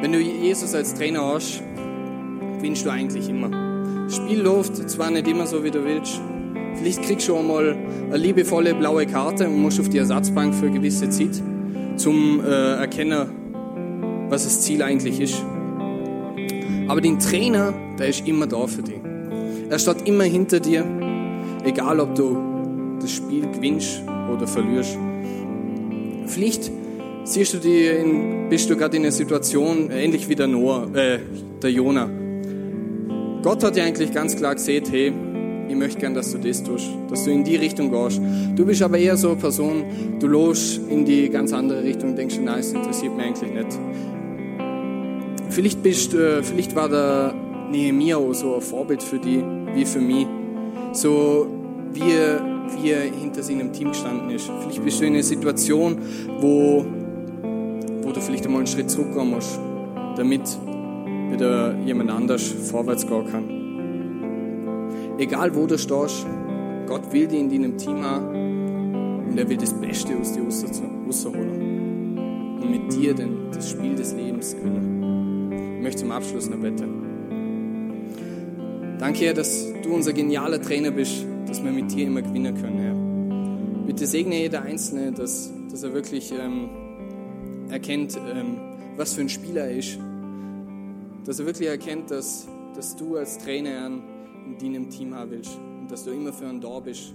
Wenn 0.02 0.12
du 0.12 0.19
Jesus 0.19 0.74
als 0.74 0.93
Trainer 0.93 1.26
hast, 1.26 1.62
gewinnst 2.58 2.86
du 2.86 2.89
eigentlich 2.89 3.30
immer. 3.30 3.50
Das 4.06 4.17
Spiel 4.17 4.41
läuft 4.41 4.89
zwar 4.89 5.12
nicht 5.12 5.28
immer 5.28 5.48
so, 5.48 5.63
wie 5.63 5.71
du 5.71 5.84
willst. 5.84 6.21
Vielleicht 6.77 7.03
kriegst 7.03 7.27
du 7.27 7.35
auch 7.35 7.43
mal 7.43 7.75
eine 8.07 8.17
liebevolle 8.17 8.75
blaue 8.75 9.05
Karte 9.05 9.47
und 9.47 9.61
musst 9.61 9.79
auf 9.79 9.89
die 9.89 9.97
Ersatzbank 9.97 10.53
für 10.53 10.67
eine 10.67 10.75
gewisse 10.75 11.09
Zeit, 11.09 11.41
zum 11.97 12.41
äh, 12.41 12.75
erkennen, 12.75 13.27
was 14.29 14.43
das 14.43 14.61
Ziel 14.61 14.81
eigentlich 14.83 15.19
ist. 15.19 15.43
Aber 16.88 17.01
den 17.01 17.19
Trainer, 17.19 17.73
der 17.97 18.09
ist 18.09 18.27
immer 18.27 18.47
da 18.47 18.67
für 18.67 18.83
dich. 18.83 18.99
Er 19.69 19.79
steht 19.79 20.07
immer 20.07 20.25
hinter 20.25 20.59
dir, 20.59 20.85
egal 21.63 21.99
ob 21.99 22.13
du 22.15 22.38
das 22.99 23.11
Spiel 23.11 23.47
gewinnst 23.51 24.03
oder 24.31 24.47
verlierst. 24.47 24.97
Vielleicht 26.27 26.71
siehst 27.23 27.53
du 27.53 27.57
die 27.57 27.85
in, 27.88 28.49
bist 28.49 28.69
du 28.69 28.77
gerade 28.77 28.97
in 28.97 29.03
einer 29.03 29.11
Situation 29.11 29.89
ähnlich 29.91 30.29
wie 30.29 30.35
der 30.35 30.47
Noah, 30.47 30.88
äh, 30.95 31.19
der 31.61 31.71
Jonah. 31.71 32.09
Gott 33.41 33.63
hat 33.63 33.77
ja 33.77 33.83
eigentlich 33.83 34.11
ganz 34.11 34.35
klar 34.35 34.55
gesehen, 34.55 34.85
hey, 34.89 35.13
ich 35.67 35.75
möchte 35.75 35.99
gern, 35.99 36.13
dass 36.13 36.32
du 36.32 36.38
das 36.38 36.63
tust, 36.63 36.88
dass 37.10 37.25
du 37.25 37.32
in 37.32 37.43
die 37.43 37.56
Richtung 37.56 37.91
gehst. 37.91 38.21
Du 38.56 38.65
bist 38.65 38.82
aber 38.82 38.97
eher 38.97 39.17
so 39.17 39.30
eine 39.30 39.38
Person, 39.38 39.84
du 40.19 40.28
lost 40.28 40.80
in 40.89 41.06
die 41.06 41.30
ganz 41.30 41.54
andere 41.54 41.84
Richtung 41.84 42.12
und 42.12 42.17
denkst, 42.17 42.39
nein, 42.43 42.58
das 42.58 42.71
interessiert 42.71 43.15
mich 43.15 43.25
eigentlich 43.25 43.51
nicht. 43.51 43.80
Vielleicht, 45.49 45.82
bist, 45.84 46.13
äh, 46.13 46.43
vielleicht 46.43 46.75
war 46.75 46.89
der 46.89 47.34
Nehemiah 47.71 48.17
auch 48.17 48.34
so 48.34 48.56
ein 48.56 48.62
Vorbild 48.62 49.01
für 49.01 49.19
die, 49.19 49.41
wie 49.73 49.86
für 49.86 50.01
mich. 50.01 50.28
So 50.93 51.47
wie, 51.93 52.01
wie 52.01 52.91
er 52.91 53.01
hinter 53.01 53.41
seinem 53.41 53.71
Team 53.71 53.89
gestanden 53.89 54.30
ist. 54.30 54.49
Vielleicht 54.62 54.84
bist 54.84 54.99
du 54.99 55.06
in 55.06 55.13
einer 55.13 55.23
Situation, 55.23 55.97
wo, 56.39 56.86
wo 58.01 58.12
du 58.12 58.21
vielleicht 58.21 58.45
einmal 58.45 58.60
einen 58.60 58.67
Schritt 58.67 58.89
zurückgehen 58.89 59.30
musst, 59.30 59.60
damit 60.17 60.41
wieder 61.32 61.75
jemand 61.86 62.12
anders 62.12 62.43
vorwärts 62.43 63.08
gehen 63.08 63.25
kann. 63.32 63.64
Egal 65.17 65.56
wo 65.56 65.65
du 65.65 65.78
stehst, 65.78 66.25
Gott 66.88 67.13
will 67.13 67.28
dich 67.28 67.39
in 67.39 67.49
deinem 67.49 67.78
Team 67.78 68.04
haben 68.04 69.28
und 69.30 69.38
er 69.38 69.47
will 69.47 69.58
das 69.58 69.73
Beste 69.73 70.17
aus 70.17 70.34
dir 70.34 70.43
rausholen. 70.43 72.60
Und 72.62 72.69
mit 72.69 72.93
dir 72.93 73.13
denn 73.13 73.49
das 73.54 73.69
Spiel 73.69 73.95
des 73.95 74.13
Lebens 74.13 74.56
gewinnen. 74.56 75.78
Ich 75.78 75.84
möchte 75.84 76.01
zum 76.01 76.12
Abschluss 76.12 76.49
noch 76.49 76.58
beten. 76.58 77.04
Danke, 78.99 79.25
Herr, 79.25 79.34
dass 79.34 79.67
du 79.84 79.93
unser 79.93 80.13
genialer 80.13 80.62
Trainer 80.62 80.91
bist, 80.91 81.25
dass 81.47 81.63
wir 81.63 81.71
mit 81.71 81.93
dir 81.93 82.08
immer 82.08 82.21
gewinnen 82.21 82.56
können, 82.56 82.80
Herr. 82.80 83.86
Bitte 83.86 84.08
segne 84.08 84.39
jeder 84.39 84.63
Einzelne, 84.63 85.12
dass, 85.12 85.51
dass 85.69 85.84
er 85.84 85.93
wirklich 85.93 86.34
ähm, 86.34 86.69
erkennt, 87.69 88.17
ähm, 88.17 88.58
was 88.97 89.13
für 89.13 89.21
ein 89.21 89.30
Spieler 89.30 89.65
er 89.65 89.78
ist. 89.78 89.99
Dass 91.25 91.39
er 91.39 91.45
wirklich 91.45 91.69
erkennt, 91.69 92.12
dass, 92.12 92.47
dass 92.75 92.95
du 92.95 93.17
als 93.17 93.38
Trainer 93.38 93.69
Herr, 93.69 93.91
in 94.45 94.58
deinem 94.58 94.89
Team 94.89 95.13
haben 95.13 95.31
willst 95.31 95.58
und 95.58 95.89
dass 95.89 96.03
du 96.03 96.12
immer 96.12 96.31
für 96.31 96.47
einen 96.47 96.62
da 96.62 96.79
bist, 96.79 97.13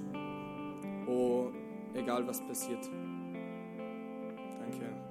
oh, 1.07 1.49
egal 1.95 2.27
was 2.27 2.41
passiert. 2.47 2.89
Danke. 4.61 5.10